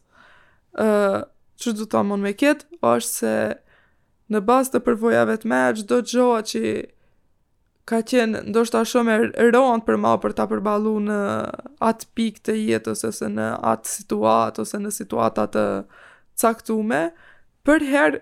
që 1.61 1.73
du 1.73 1.85
të 1.85 1.89
thamë 1.95 2.13
unë 2.15 2.23
me 2.27 2.33
ketë, 2.37 2.67
është 2.79 3.11
se 3.11 3.33
në 4.31 4.41
bas 4.45 4.69
të 4.71 4.79
përvojave 4.85 5.37
të 5.41 5.49
me, 5.51 5.61
do 5.81 5.97
të 5.99 6.13
gjoa 6.13 6.39
që 6.51 6.61
ka 7.87 8.01
qenë 8.03 8.41
ndoshta 8.51 8.81
shumë 8.85 9.13
e 9.39 9.47
rëndë 9.49 9.85
për 9.87 9.99
ma 10.03 10.15
për 10.19 10.33
ta 10.35 10.45
përballu 10.51 10.97
në 11.07 11.19
atë 11.87 12.07
pikë 12.17 12.43
të 12.45 12.55
jetës 12.59 13.03
ose 13.07 13.29
në 13.31 13.49
atë 13.71 13.91
situatë 13.93 14.61
ose 14.63 14.79
në 14.83 14.91
situata 14.97 15.45
të 15.53 15.63
caktuame, 16.41 17.01
për 17.67 17.85
herë 17.91 18.19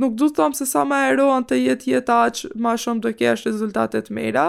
nuk 0.00 0.16
du 0.18 0.28
të 0.30 0.36
thamë 0.38 0.58
se 0.58 0.66
sa 0.72 0.84
më 0.88 1.02
e 1.08 1.16
rëndë 1.20 1.50
të 1.52 1.60
jetë 1.64 1.90
jeta 1.94 2.18
aq 2.28 2.44
më 2.64 2.76
shumë 2.84 3.04
do 3.04 3.12
kesh 3.20 3.46
rezultate 3.50 4.00
të 4.08 4.16
mira, 4.16 4.46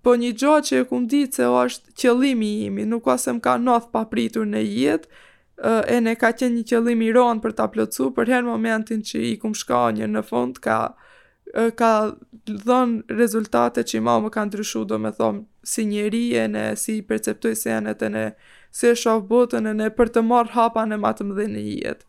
Po 0.00 0.14
një 0.16 0.30
gjo 0.40 0.52
që 0.64 0.78
e 0.82 0.86
kumë 0.88 1.08
ditë 1.12 1.36
se 1.38 1.46
është 1.60 1.94
qëllimi 2.00 2.50
imi, 2.68 2.86
nuk 2.88 3.08
ose 3.12 3.34
më 3.36 3.42
ka 3.44 3.54
nëth 3.60 3.90
papritur 3.92 4.46
në 4.48 4.62
jetë, 4.64 5.08
e 5.92 5.96
ne 6.00 6.14
ka 6.16 6.30
qenë 6.32 6.56
një 6.56 6.64
qëllimi 6.70 7.10
ronë 7.16 7.42
për 7.44 7.52
ta 7.58 7.66
plëcu, 7.72 8.06
për 8.16 8.32
herë 8.32 8.48
momentin 8.48 9.02
që 9.04 9.20
i 9.34 9.34
kumë 9.42 9.60
shka 9.60 9.82
një 9.98 10.08
në 10.14 10.22
fond, 10.30 10.56
ka, 10.64 10.78
ka 11.80 11.90
dhënë 12.64 13.18
rezultate 13.20 13.84
që 13.84 13.98
i 13.98 14.02
ma 14.08 14.16
më 14.24 14.32
ka 14.38 14.46
ndryshu, 14.48 14.86
do 14.88 14.98
me 15.04 15.12
thomë, 15.20 15.44
si 15.72 15.84
njeri 15.90 16.24
e 16.32 16.46
ne, 16.48 16.64
si 16.80 16.96
i 17.02 17.04
perceptoj 17.10 17.52
senet 17.66 18.00
e 18.08 18.12
ne, 18.16 18.24
si 18.72 18.88
e 18.88 18.96
shofë 18.96 19.28
botën 19.34 19.68
e 19.68 19.76
ne, 19.82 19.90
për 20.00 20.14
të 20.16 20.24
marë 20.32 20.56
hapa 20.56 20.88
në 20.88 21.00
matë 21.04 21.28
më 21.28 21.38
dhe 21.42 21.48
në 21.58 21.66
jetë 21.84 22.08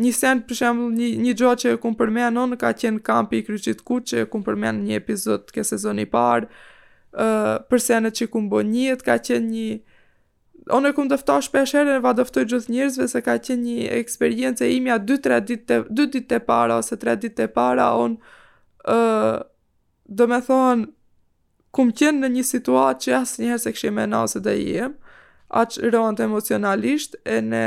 një 0.00 0.10
sen 0.16 0.40
për 0.48 0.56
shembull 0.60 0.94
një 0.96 1.08
një 1.26 1.32
gjë 1.36 1.50
që 1.62 1.72
e 1.74 1.78
kum 1.82 1.94
përmendon 1.98 2.56
ka 2.60 2.70
qen 2.80 2.98
kampi 3.04 3.40
i 3.40 3.44
kryqit 3.44 3.82
kuq 3.86 4.04
që 4.08 4.22
e 4.24 4.28
kum 4.32 4.42
përmend 4.46 4.86
një 4.86 4.98
epizod 5.02 5.50
ke 5.54 5.64
sezoni 5.68 6.06
i 6.06 6.10
parë 6.14 6.46
ë 6.46 7.24
uh, 7.24 7.56
për 7.70 7.82
senet 7.86 8.16
që 8.20 8.30
kum 8.34 8.48
bën 8.52 8.70
një 8.74 8.96
ka 9.06 9.16
qen 9.26 9.48
një 9.52 9.80
onë 10.76 10.92
e 10.92 10.96
kum 10.96 11.08
dëftosh 11.10 11.50
pesh 11.52 11.74
herë 11.76 11.98
va 12.06 12.12
dëftoj 12.16 12.44
gjithë 12.52 12.72
njerëzve 12.76 13.08
se 13.12 13.22
ka 13.26 13.34
qen 13.44 13.60
një 13.66 13.90
eksperiencë 13.98 14.68
imja 14.76 14.96
2-3 15.04 15.40
ditë 15.50 15.80
2 16.00 16.08
ditë 16.16 16.40
para 16.48 16.78
ose 16.80 16.96
3 17.02 17.16
ditë 17.26 17.48
para 17.58 17.90
on 18.04 18.16
ë 18.88 18.96
uh, 18.96 19.40
do 20.06 20.24
me 20.26 20.40
thon 20.46 20.86
kum 21.76 21.92
qen 21.96 22.22
në 22.22 22.30
një 22.38 22.46
situatë 22.48 23.04
që 23.04 23.18
asnjëherë 23.20 23.62
se 23.66 23.74
kishim 23.76 23.98
menuar 24.00 24.30
se 24.32 24.40
do 24.46 24.56
jem 24.58 24.96
aq 25.60 25.76
rënd 25.92 26.22
emocionalisht 26.28 27.20
e 27.36 27.42
ne 27.50 27.66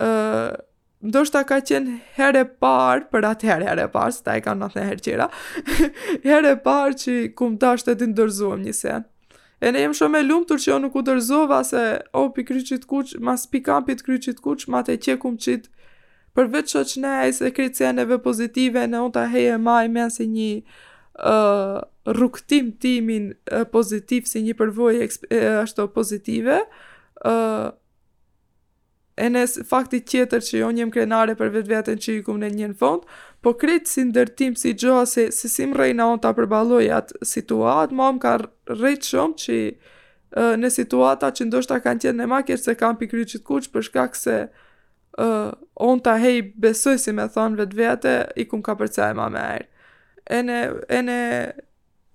ë 0.00 0.08
uh, 0.08 0.64
ndoshta 1.04 1.42
ka 1.46 1.58
qenë 1.60 1.98
herë 2.16 2.40
e 2.44 2.48
parë, 2.62 3.04
për 3.12 3.26
atë 3.30 3.48
herë 3.50 3.66
herë 3.70 3.84
e 3.88 3.92
parë, 3.92 4.14
se 4.16 4.22
ta 4.24 4.36
i 4.40 4.44
ka 4.44 4.54
në 4.56 4.70
herë 4.76 5.04
qera, 5.04 5.26
herë 6.24 6.52
e 6.54 6.58
parë 6.64 6.96
që 7.02 7.16
kum 7.38 7.58
ta 7.60 7.74
të 7.76 7.96
të 8.00 8.08
ndërzuëm 8.14 8.62
një 8.64 8.74
sen. 8.80 9.04
E 9.60 9.70
ne 9.72 9.82
jem 9.86 9.94
shumë 9.96 10.20
e 10.22 10.26
lumë 10.28 10.48
tërë 10.50 10.62
që 10.64 10.70
jo 10.72 10.78
nuk 10.84 10.96
u 10.96 11.02
dërzova 11.06 11.62
se 11.64 11.82
o 12.12 12.26
oh, 12.26 12.30
pi 12.36 12.44
kryqit 12.48 12.84
kuq, 12.90 13.14
mas 13.24 13.44
pi 13.48 13.62
kampit 13.64 14.02
kryqit 14.04 14.40
kuq, 14.44 14.66
ma 14.72 14.82
të 14.84 14.98
qekum 15.06 15.36
kum 15.36 15.38
qit 15.40 15.70
përveç 16.36 16.74
që 16.74 16.82
që 16.90 17.02
ne 17.04 17.12
e 17.24 17.30
se 17.32 17.48
kryqeneve 17.56 18.18
pozitive 18.24 18.82
në 18.88 19.00
unë 19.06 19.14
ta 19.16 19.24
heje 19.32 19.56
majë, 19.64 19.92
me 19.96 20.08
si 20.12 20.26
një 20.32 20.50
uh, 21.24 21.78
rukëtim 22.18 22.74
timin 22.82 23.30
uh, 23.48 23.64
pozitiv 23.72 24.28
si 24.28 24.44
një 24.44 24.58
përvoj 24.60 25.00
uh, 25.00 25.16
ashto 25.64 25.88
pozitive, 25.96 26.58
uh, 27.24 27.72
e 29.16 29.28
nësë 29.32 29.62
fakti 29.68 30.00
tjetër 30.04 30.42
që 30.44 30.58
jo 30.60 30.68
njëm 30.76 30.90
krenare 30.92 31.34
për 31.38 31.52
vetë 31.54 31.70
vetën 31.72 32.00
që 32.04 32.14
i 32.18 32.22
kumë 32.26 32.42
në 32.42 32.50
njën 32.56 32.74
fond, 32.80 33.04
po 33.40 33.54
kretë 33.60 33.88
si 33.88 34.02
ndërtim 34.10 34.56
si 34.60 34.74
gjoha 34.76 35.06
se 35.08 35.28
si 35.32 35.48
sim 35.48 35.72
rejna 35.78 36.10
on 36.12 36.20
të 36.20 36.28
apërbaloj 36.34 36.84
atë 36.98 37.22
situatë, 37.32 37.96
ma 37.96 38.10
më 38.12 38.22
ka 38.26 38.34
rejtë 38.76 39.08
shumë 39.08 39.40
që 39.44 39.56
në 40.60 40.70
situata 40.74 41.30
që 41.32 41.46
ndoshta 41.48 41.78
kanë 41.80 42.02
tjetë 42.04 42.18
në 42.20 42.26
makjet 42.34 42.60
se 42.60 42.74
kam 42.76 42.98
pikry 43.00 43.24
që 43.30 43.40
të 43.40 43.46
kuqë 43.48 43.72
përshkak 43.72 44.18
se 44.20 44.36
uh, 44.50 45.52
on 45.88 46.02
të 46.04 46.16
hej 46.20 46.36
besoj 46.66 46.98
si 47.00 47.14
me 47.16 47.24
thonë 47.32 47.62
vetë 47.62 47.80
vetë, 47.80 48.14
i 48.42 48.44
kumë 48.50 48.66
ka 48.68 48.76
përca 48.82 49.08
e 49.12 49.16
ma 49.16 49.30
merë. 49.32 49.64
E 50.36 50.42
në 51.00 51.16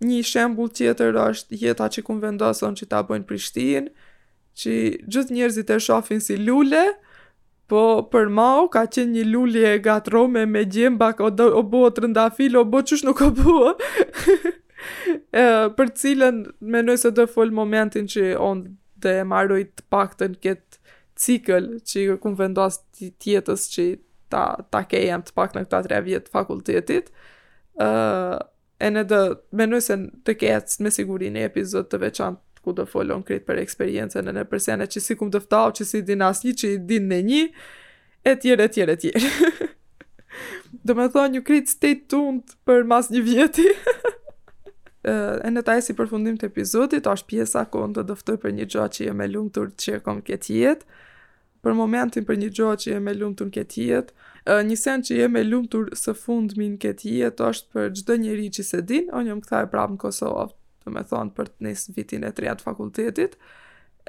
një 0.05 0.21
shembul 0.27 0.69
tjetër 0.73 1.17
është 1.23 1.57
jeta 1.65 1.89
që 1.95 2.05
kumë 2.05 2.25
vendosën 2.27 2.77
që 2.77 2.89
ta 2.93 3.01
bëjnë 3.09 3.25
Prishtinë, 3.29 3.89
që 4.59 4.73
gjithë 5.11 5.35
njerëzit 5.35 5.69
e 5.75 5.79
shofin 5.83 6.21
si 6.23 6.35
lule, 6.39 6.83
po 7.71 7.81
për 8.11 8.27
mau 8.35 8.65
ka 8.73 8.83
qenë 8.91 9.13
një 9.15 9.23
lule 9.31 9.61
e 9.73 9.77
gatrome 9.85 10.43
me 10.49 10.65
gjemba, 10.67 11.13
ka 11.15 11.29
o 11.55 11.63
bo 11.63 11.85
të 11.89 12.03
rënda 12.07 12.27
filo, 12.35 12.65
o 12.65 12.67
bo 12.67 12.81
qësh 12.83 13.05
nuk 13.07 13.21
o 13.23 13.29
bo. 13.37 13.57
e, 15.07 15.47
për 15.77 15.93
cilën, 16.01 16.41
menoj 16.73 16.97
se 17.05 17.13
do 17.15 17.25
full 17.31 17.53
momentin 17.55 18.09
që 18.11 18.33
on 18.39 18.65
dhe 19.01 19.17
e 19.23 19.63
të 19.63 19.83
pak 19.89 20.17
të 20.19 20.27
në 20.33 20.39
këtë 20.43 20.95
cikl 21.21 21.69
që 21.87 22.01
kumë 22.23 22.37
vendos 22.43 22.81
tjetës 22.99 23.69
që 23.73 23.85
ta, 24.31 24.43
ta 24.73 24.83
kejem 24.87 25.23
të 25.23 25.31
pak 25.37 25.55
në 25.55 25.63
këta 25.65 25.79
tre 25.87 25.99
vjetë 26.05 26.31
fakultetit. 26.35 27.11
e 28.81 28.87
në 28.91 29.03
dhe 29.09 29.21
menoj 29.57 29.81
se 29.85 29.95
të 30.25 30.35
kejtës 30.43 30.79
me 30.83 30.91
sigurin 30.91 31.35
e 31.37 31.45
epizod 31.47 31.87
të 31.91 31.97
veçantë 32.03 32.50
ku 32.63 32.73
do 32.77 32.85
folon 32.89 33.23
krejt 33.25 33.45
për 33.49 33.59
eksperiencën 33.63 34.27
e 34.27 34.33
në 34.35 34.43
përsene 34.51 34.87
që 34.91 35.03
si 35.05 35.15
kum 35.19 35.31
dëftau, 35.33 35.71
që 35.77 35.87
si 35.91 36.01
din 36.09 36.21
asli, 36.25 36.53
që 36.55 36.73
i 36.75 36.79
din 36.91 37.07
në 37.11 37.19
një, 37.29 37.41
e 38.31 38.35
tjere, 38.43 38.67
e 38.69 38.73
tjere, 38.75 38.95
e 38.97 39.01
tjere. 39.03 39.67
do 40.85 40.95
me 40.97 41.07
thonë 41.13 41.35
një 41.37 41.43
krejt 41.47 41.73
state 41.73 42.07
tund 42.13 42.55
për 42.65 42.83
mas 42.89 43.09
një 43.13 43.23
vjeti. 43.27 43.67
e 45.11 45.51
në 45.51 45.63
taj 45.65 45.79
si 45.87 45.95
përfundim 45.97 46.37
të 46.37 46.51
epizodit, 46.53 47.09
është 47.09 47.31
pjesa 47.33 47.65
ku 47.73 47.81
në 47.87 47.97
të 47.99 48.05
dëftoj 48.11 48.37
për 48.43 48.55
një 48.59 48.69
gjo 48.73 48.85
që 48.95 49.07
jë 49.09 49.15
me 49.21 49.29
lumë 49.33 49.55
tërë 49.57 49.75
që 49.85 50.01
kom 50.07 50.21
këtë 50.29 50.57
jetë, 50.63 50.99
për 51.61 51.73
momentin 51.77 52.25
për 52.25 52.37
një 52.41 52.51
gjo 52.57 52.69
që 52.83 52.93
jë 52.95 53.01
me 53.05 53.17
lumë 53.17 53.41
tërë 53.41 53.55
këtë 53.57 53.89
jetë, 53.89 54.27
një 54.69 54.75
sen 54.81 55.03
që 55.05 55.17
jë 55.19 55.27
me 55.33 55.41
lumë 55.45 55.69
tërë 55.73 55.97
së 56.03 56.15
fund 56.17 56.53
min 56.57 56.77
këtë 56.81 57.17
jetë, 57.23 57.49
është 57.49 57.73
për 57.75 57.91
gjdo 57.97 58.19
njeri 58.25 58.49
që 58.57 58.65
se 58.71 58.81
din, 58.89 59.09
o 59.13 59.25
një 59.25 59.41
më 59.41 59.65
prapë 59.73 59.97
në 59.97 60.01
Kosovë, 60.05 60.49
do 60.85 60.91
me 60.95 61.03
thonë 61.07 61.33
për 61.37 61.49
të 61.51 61.65
njësë 61.67 61.95
vitin 61.95 62.25
e 62.27 62.31
trejat 62.35 62.61
fakultetit, 62.63 63.35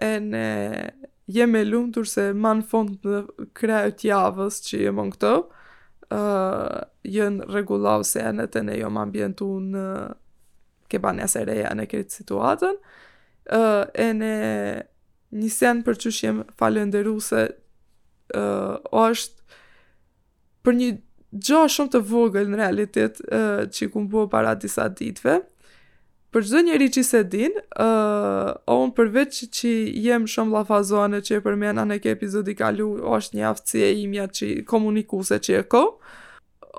e 0.02 0.12
ne 0.20 0.92
jemi 1.32 1.64
lumëtur 1.68 2.08
se 2.08 2.24
ma 2.37 2.54
në 2.58 2.66
fond 2.70 3.06
në 3.06 3.20
krejt 3.56 4.04
javës 4.08 4.61
që 4.66 4.80
jemi 4.87 5.06
në 5.11 5.14
këto, 5.16 5.32
uh, 5.44 6.80
jënë 7.16 7.50
regulau 7.52 8.02
se 8.08 8.24
janë 8.24 8.48
të 8.54 8.64
ne 8.68 8.78
jom 8.80 9.00
ambientu 9.02 9.50
në 9.72 9.87
kebanja 10.92 11.28
se 11.35 11.44
reja 11.48 11.70
në 11.76 11.87
kretë 11.92 12.18
situatën, 12.20 12.78
uh, 13.52 13.85
e 13.94 14.08
ne 14.16 14.35
një 15.32 15.52
sen 15.54 15.80
për 15.87 16.00
që 16.02 16.12
shjem 16.12 16.42
falenderu 16.61 17.18
se 17.24 17.46
uh, 17.52 18.74
është 19.06 19.58
për 20.62 20.76
një 20.78 20.90
gjo 21.32 21.62
shumë 21.74 21.90
të 21.94 22.00
vogël 22.11 22.50
në 22.52 22.58
realitet 22.61 23.22
uh, 23.28 23.62
që 23.72 23.88
kumë 23.94 24.11
buo 24.12 24.26
para 24.30 24.52
disa 24.61 24.85
ditve, 24.92 25.38
për 26.32 26.46
çdo 26.48 26.60
njerëz 26.64 26.94
që 26.96 27.02
se 27.04 27.20
din, 27.32 27.56
ë 27.76 27.84
uh, 27.92 28.50
on 28.72 28.92
përveç 28.96 29.38
që 29.52 29.70
jem 30.02 30.24
shumë 30.32 30.54
llafazone 30.56 31.18
që 31.26 31.38
e 31.38 31.42
përmenda 31.44 31.84
në 31.86 31.98
ke 32.04 32.14
i 32.22 32.54
kalu, 32.56 32.86
është 33.16 33.38
një 33.38 33.44
aftësi 33.50 33.82
e 33.84 33.90
imja 34.04 34.26
që 34.38 34.46
komunikuese 34.70 35.36
që 35.44 35.58
e 35.60 35.64
ka. 35.74 35.82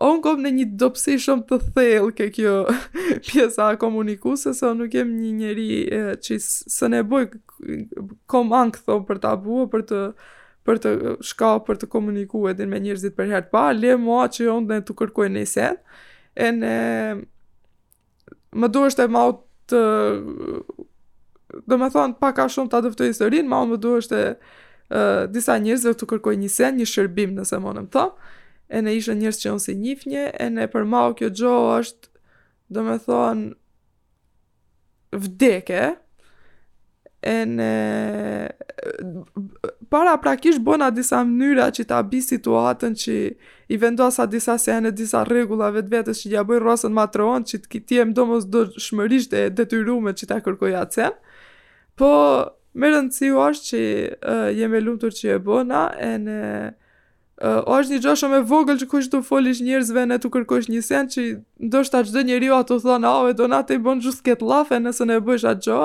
On 0.02 0.22
kom 0.26 0.42
në 0.42 0.50
një 0.56 0.66
dopsi 0.82 1.20
shumë 1.22 1.46
të 1.52 1.60
thellë 1.76 2.14
kë 2.18 2.28
kjo 2.38 2.54
pjesa 3.28 3.68
komunikuese, 3.82 4.56
se 4.58 4.66
on 4.72 4.82
nuk 4.82 4.94
jem 4.98 5.12
një 5.22 5.34
njeri 5.44 5.68
që 6.24 6.38
së 6.42 6.90
ne 6.90 7.04
boj 7.10 7.30
kom 8.30 8.50
ankë 8.58 8.82
thon 8.88 9.04
për 9.06 9.22
ta 9.28 9.36
bua, 9.38 9.68
për 9.70 9.86
të 9.92 10.06
për 10.64 10.78
të 10.80 10.92
shka, 11.28 11.50
për 11.68 11.76
të 11.82 11.88
komunikue 11.92 12.50
edhe 12.54 12.64
me 12.72 12.78
njerëzit 12.80 13.18
për 13.18 13.26
herë 13.28 13.46
të 13.46 13.50
parë, 13.52 13.78
le 13.82 13.96
mua 14.00 14.22
që 14.32 14.46
on 14.48 14.66
dhe 14.70 14.78
të 14.88 14.94
kërkoj 15.02 15.26
një 15.36 15.42
sen, 15.52 15.80
e 16.40 16.52
në 16.56 16.70
më 18.56 18.70
duhet 18.74 18.94
është 18.94 19.06
e 19.08 19.32
të 19.72 19.82
do 21.70 21.78
me 21.78 21.88
thonë 21.94 22.18
pa 22.18 22.32
shumë 22.50 22.70
të 22.72 22.80
adëftu 22.80 23.06
historinë, 23.08 23.46
sërin 23.46 23.50
ma 23.52 23.60
më 23.70 23.78
duhet 23.82 24.04
është 24.04 24.20
e 24.22 24.30
uh, 24.32 25.26
disa 25.30 25.56
njërzve 25.62 25.94
të 25.98 26.08
kërkoj 26.14 26.34
një 26.42 26.50
sen, 26.50 26.80
një 26.80 26.88
shërbim 26.90 27.36
nëse 27.38 27.58
më 27.62 27.74
nëmë 27.78 27.92
thonë 27.94 28.32
e 28.74 28.82
ne 28.82 28.96
ishë 28.98 29.18
njërzë 29.20 29.44
që 29.44 29.52
unë 29.54 29.66
si 29.68 29.76
njifnje 29.84 30.24
e 30.42 30.48
ne 30.54 30.66
për 30.74 30.88
ma 30.90 31.04
u 31.12 31.16
kjo 31.18 31.30
gjo 31.38 31.56
është 31.80 32.12
do 32.74 32.86
me 32.88 32.96
thonë 33.04 33.50
vdeke 35.28 35.84
e 37.30 37.38
ne 37.48 38.48
para 39.94 40.16
prakisht 40.18 40.60
bëna 40.66 40.88
disa 40.90 41.20
mënyra 41.28 41.68
që 41.78 41.84
ta 41.92 42.00
bi 42.10 42.18
situatën 42.26 42.96
që 42.98 43.14
i 43.70 43.78
vendosa 43.78 44.26
disa 44.26 44.56
se 44.58 44.72
janë 44.74 44.92
disa 44.98 45.20
regullave 45.28 45.84
të 45.86 45.92
vetës 45.94 46.24
që 46.24 46.32
ja 46.34 46.42
bëj 46.50 46.64
rrosën 46.64 46.96
matron 46.98 47.46
që 47.52 47.60
ti 47.70 47.82
ti 47.92 48.00
jam 48.00 48.14
domos 48.18 48.48
do 48.56 48.64
shmërisht 48.86 49.36
e 49.38 49.44
detyrueme 49.60 50.16
që 50.18 50.28
ta 50.32 50.40
kërkoj 50.48 50.72
atë. 50.80 51.10
Po 52.02 52.10
më 52.80 52.90
rëndsi 52.96 53.30
u 53.36 53.38
është 53.46 53.68
që 53.68 53.84
uh, 53.86 54.50
jemi 54.58 54.82
lumtur 54.88 55.14
që 55.20 55.36
e 55.36 55.38
bëna 55.52 55.84
e 56.08 56.12
në 56.24 56.40
uh, 56.48 57.78
është 57.78 57.94
një 57.94 58.02
gjë 58.08 58.16
shumë 58.24 58.42
e 58.42 58.48
vogël 58.54 58.82
që 58.82 58.90
kush 58.96 59.12
do 59.14 59.22
folish 59.30 59.62
njerëzve 59.68 60.08
në 60.10 60.18
të 60.26 60.34
kërkosh 60.40 60.72
një 60.74 60.82
sen 60.90 61.14
që 61.14 61.28
ndoshta 61.70 62.02
çdo 62.10 62.26
njeriu 62.32 62.58
ato 62.58 62.82
thon, 62.82 63.06
"Ah, 63.14 63.28
oh, 63.30 63.30
donat 63.44 63.70
e 63.70 63.78
bën 63.86 64.02
gjithë 64.02 64.26
këtë 64.32 64.50
lafe 64.52 64.82
nëse 64.88 65.06
ne 65.06 65.22
bësh 65.30 65.46
atë 65.54 65.78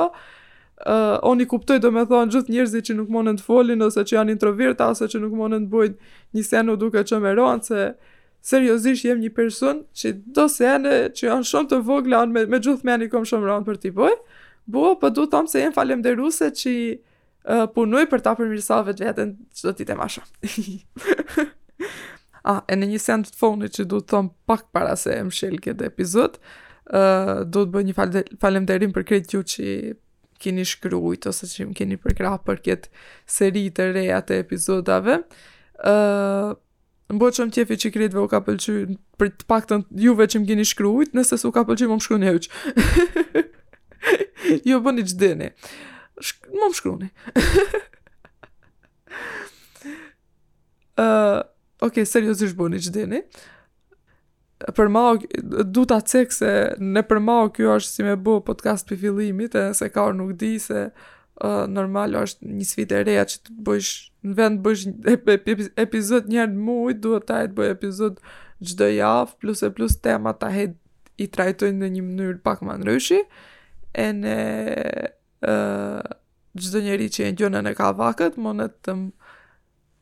uh, 0.87 1.19
oni 1.23 1.47
kuptoj 1.49 1.81
do 1.83 1.91
me 1.95 2.05
thonë 2.09 2.35
gjithë 2.37 2.53
njerëzi 2.55 2.81
që 2.89 2.97
nuk 3.01 3.11
monën 3.13 3.39
të 3.39 3.47
folin 3.47 3.83
ose 3.87 4.05
që 4.07 4.17
janë 4.19 4.35
introvirta 4.37 4.91
ose 4.93 5.09
që 5.11 5.21
nuk 5.25 5.35
monën 5.39 5.65
të 5.67 5.73
bojnë 5.73 6.15
një 6.37 6.45
senu 6.47 6.77
duke 6.81 7.03
që 7.09 7.19
me 7.25 7.33
ronë 7.39 7.67
se 7.67 7.81
seriosisht 8.51 9.07
jem 9.09 9.21
një 9.25 9.33
person 9.35 9.81
që 9.99 10.13
do 10.37 10.45
sene 10.53 10.93
që 11.17 11.31
janë 11.31 11.49
shumë 11.51 11.71
të 11.73 11.81
vogla 11.89 12.23
me, 12.31 12.45
me 12.47 12.61
gjithë 12.63 12.87
meni 12.87 13.09
kom 13.13 13.27
shumë 13.27 13.49
ronë 13.51 13.67
për 13.67 13.81
t'i 13.83 13.95
boj 13.97 14.15
bo 14.71 14.85
për 14.95 15.09
po 15.09 15.11
du 15.19 15.27
thomë 15.33 15.53
se 15.53 15.65
jem 15.65 15.75
falem 15.75 16.05
që 16.07 16.75
uh, 17.49 17.67
punoj 17.75 18.07
për 18.13 18.21
ta 18.23 18.35
për 18.39 18.47
mirësa 18.53 18.83
vetën 18.87 19.35
që 19.55 19.63
do 19.71 19.77
t'i 19.79 19.85
te 19.89 19.95
masha 19.99 20.23
a, 22.49 22.63
e 22.71 22.75
në 22.79 22.93
një 22.95 22.99
sen 23.03 23.25
të 23.27 23.35
të 23.63 23.69
që 23.81 23.85
du 23.91 24.01
thomë 24.15 24.31
pak 24.47 24.69
para 24.77 24.95
se 24.97 25.19
më 25.27 25.33
shilë 25.35 25.59
këtë 25.67 25.91
epizod 25.91 26.39
Uh, 26.89 27.45
do 27.45 27.67
të 27.67 27.73
bëj 27.75 27.83
një 27.91 27.95
falemderim 28.41 28.95
për 28.97 29.05
këtë 29.11 29.29
gjë 29.35 29.41
që 29.53 29.65
keni 30.43 30.65
shkrujt 30.67 31.27
ose 31.31 31.49
që 31.51 31.67
më 31.71 31.77
keni 31.81 31.99
përkra 32.01 32.37
për 32.47 32.61
këtë 32.67 33.05
seri 33.31 33.67
të 33.77 33.89
reja 33.97 34.21
të 34.27 34.39
epizodave. 34.45 35.19
Uh, 35.79 36.53
më 37.13 37.21
bëtë 37.23 37.39
që 37.39 37.47
më 37.49 37.55
tjefi 37.57 37.79
që 37.85 37.93
kretve 37.97 38.25
u 38.25 38.29
ka 38.31 38.41
pëlqy, 38.47 38.77
për 39.21 39.31
të 39.43 39.49
pak 39.51 39.69
të 39.71 39.79
juve 40.05 40.27
që 40.31 40.43
më 40.43 40.49
keni 40.53 40.67
shkrujt, 40.69 41.15
nëse 41.17 41.39
su 41.41 41.53
ka 41.55 41.63
pëlqy 41.69 41.89
më 41.89 41.99
më 41.99 42.07
shkruni 42.07 42.31
heq. 42.31 43.45
jo 44.69 44.81
bëni 44.85 45.07
që 45.09 45.19
dini. 45.21 45.51
Shk 46.21 46.49
më 46.55 46.71
më 46.71 46.79
uh, 46.79 47.05
Oke, 51.79 51.93
okay, 52.03 52.05
seriosisht 52.11 52.57
bëni 52.59 52.81
që 52.85 52.91
dini. 52.95 53.21
Uh, 53.23 53.58
ma, 54.91 55.05
du 55.65 55.85
të 55.87 55.99
cek 56.11 56.33
se 56.35 56.51
në 56.81 57.03
përmau 57.09 57.51
kjo 57.55 57.77
është 57.79 57.93
si 57.93 58.03
me 58.07 58.17
bo 58.17 58.39
podcast 58.43 58.89
për 58.89 58.99
fillimit, 59.05 59.55
e 59.55 59.69
se 59.79 59.89
ka 59.95 60.09
nuk 60.13 60.33
di 60.41 60.57
se 60.61 60.89
uh, 60.91 61.65
normal 61.69 62.17
është 62.19 62.47
një 62.49 62.67
svit 62.67 62.93
e 62.93 63.03
reja 63.07 63.25
që 63.31 63.39
të 63.45 63.57
bësh, 63.67 63.91
në 64.27 64.35
vend 64.37 64.61
të 64.61 64.67
bësh 64.67 65.71
epizod 65.85 66.29
njërë 66.33 66.53
në 66.53 66.59
mujt, 66.67 67.01
duhet 67.05 67.27
të 67.29 67.39
hajtë 67.41 67.57
bëj 67.59 67.73
epizod 67.77 68.21
gjdo 68.59 68.89
javë, 68.91 69.37
plus 69.43 69.63
e 69.63 69.71
plus 69.77 69.99
tema 70.03 70.35
të 70.35 70.51
hejt 70.57 70.77
i 71.23 71.27
trajtojnë 71.35 71.79
në 71.85 71.93
një 71.97 72.05
mënyrë 72.09 72.43
pak 72.47 72.63
më 72.67 72.79
nërëshi, 72.83 73.23
e 74.05 74.09
në 74.15 74.37
uh, 75.47 76.15
gjdo 76.59 76.83
njeri 76.89 77.07
që 77.15 77.29
e 77.29 77.33
gjënë 77.39 77.63
në 77.69 77.77
kavakët, 77.79 78.39
mundet 78.43 78.75
të 78.87 78.99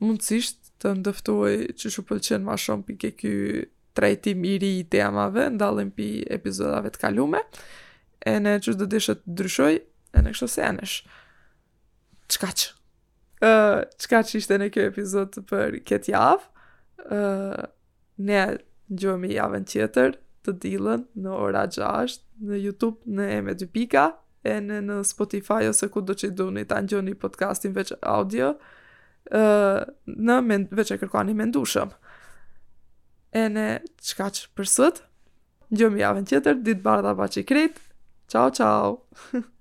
mundësisht 0.04 0.62
të 0.80 0.96
ndëftuaj 0.98 1.54
që 1.80 1.90
shu 1.92 2.02
pëlqen 2.08 2.44
ma 2.44 2.56
shumë 2.60 2.84
pike 2.90 3.14
kjo 3.20 3.40
trajtim 3.96 4.44
i 4.44 4.58
ri 4.58 4.72
i 4.80 4.84
temave, 4.90 5.48
ndalën 5.56 5.90
pi 5.96 6.08
epizodave 6.30 6.92
të 6.92 7.00
kalume, 7.06 7.40
e 8.26 8.34
ne 8.42 8.56
që 8.60 8.76
do 8.80 8.88
dishë 8.92 9.16
të 9.22 9.34
dryshoj, 9.40 9.78
e 10.16 10.24
ne 10.24 10.34
kështë 10.34 10.50
se 10.56 10.66
anësh. 10.72 10.96
Qka 12.34 12.50
që? 12.60 12.74
Uh, 13.46 14.22
ishte 14.36 14.60
në 14.60 14.68
kjo 14.74 14.86
epizod 14.90 15.40
për 15.50 15.80
këtë 15.88 16.12
javë? 16.16 16.52
ë 16.96 17.16
ne 18.26 18.40
gjohemi 18.98 19.28
javën 19.36 19.64
tjetër 19.70 20.16
të 20.46 20.52
dilën 20.62 21.02
në 21.24 21.32
ora 21.38 21.66
6, 21.72 22.16
në 22.48 22.56
YouTube 22.64 23.04
në 23.16 23.26
eme 23.38 23.54
2 23.58 23.68
pika, 23.76 24.06
e 24.46 24.56
në, 24.64 24.80
në 24.88 24.96
Spotify 25.08 25.64
ose 25.70 25.86
ku 25.92 26.02
do 26.06 26.14
që 26.18 26.32
i 26.32 26.34
duni 26.38 26.64
të 26.66 26.76
anëgjoni 26.80 27.14
podcastin 27.22 27.74
veç 27.76 27.92
audio, 28.06 28.52
në 29.30 30.38
veç 30.80 30.94
e 30.96 30.98
kërkoni 31.02 31.34
me 31.38 31.46
ndushëm 31.48 31.90
e 33.34 33.46
në 33.52 33.64
qka 34.10 34.28
për 34.58 34.68
sot. 34.72 35.00
Gjëmi 35.74 36.02
javën 36.04 36.28
tjetër, 36.30 36.60
ditë 36.66 36.84
bardha 36.86 37.16
pa 37.18 37.26
që 37.34 37.42
i 37.44 37.48
krejtë. 37.52 37.84
Ciao, 38.30 38.50
ciao! 38.54 39.48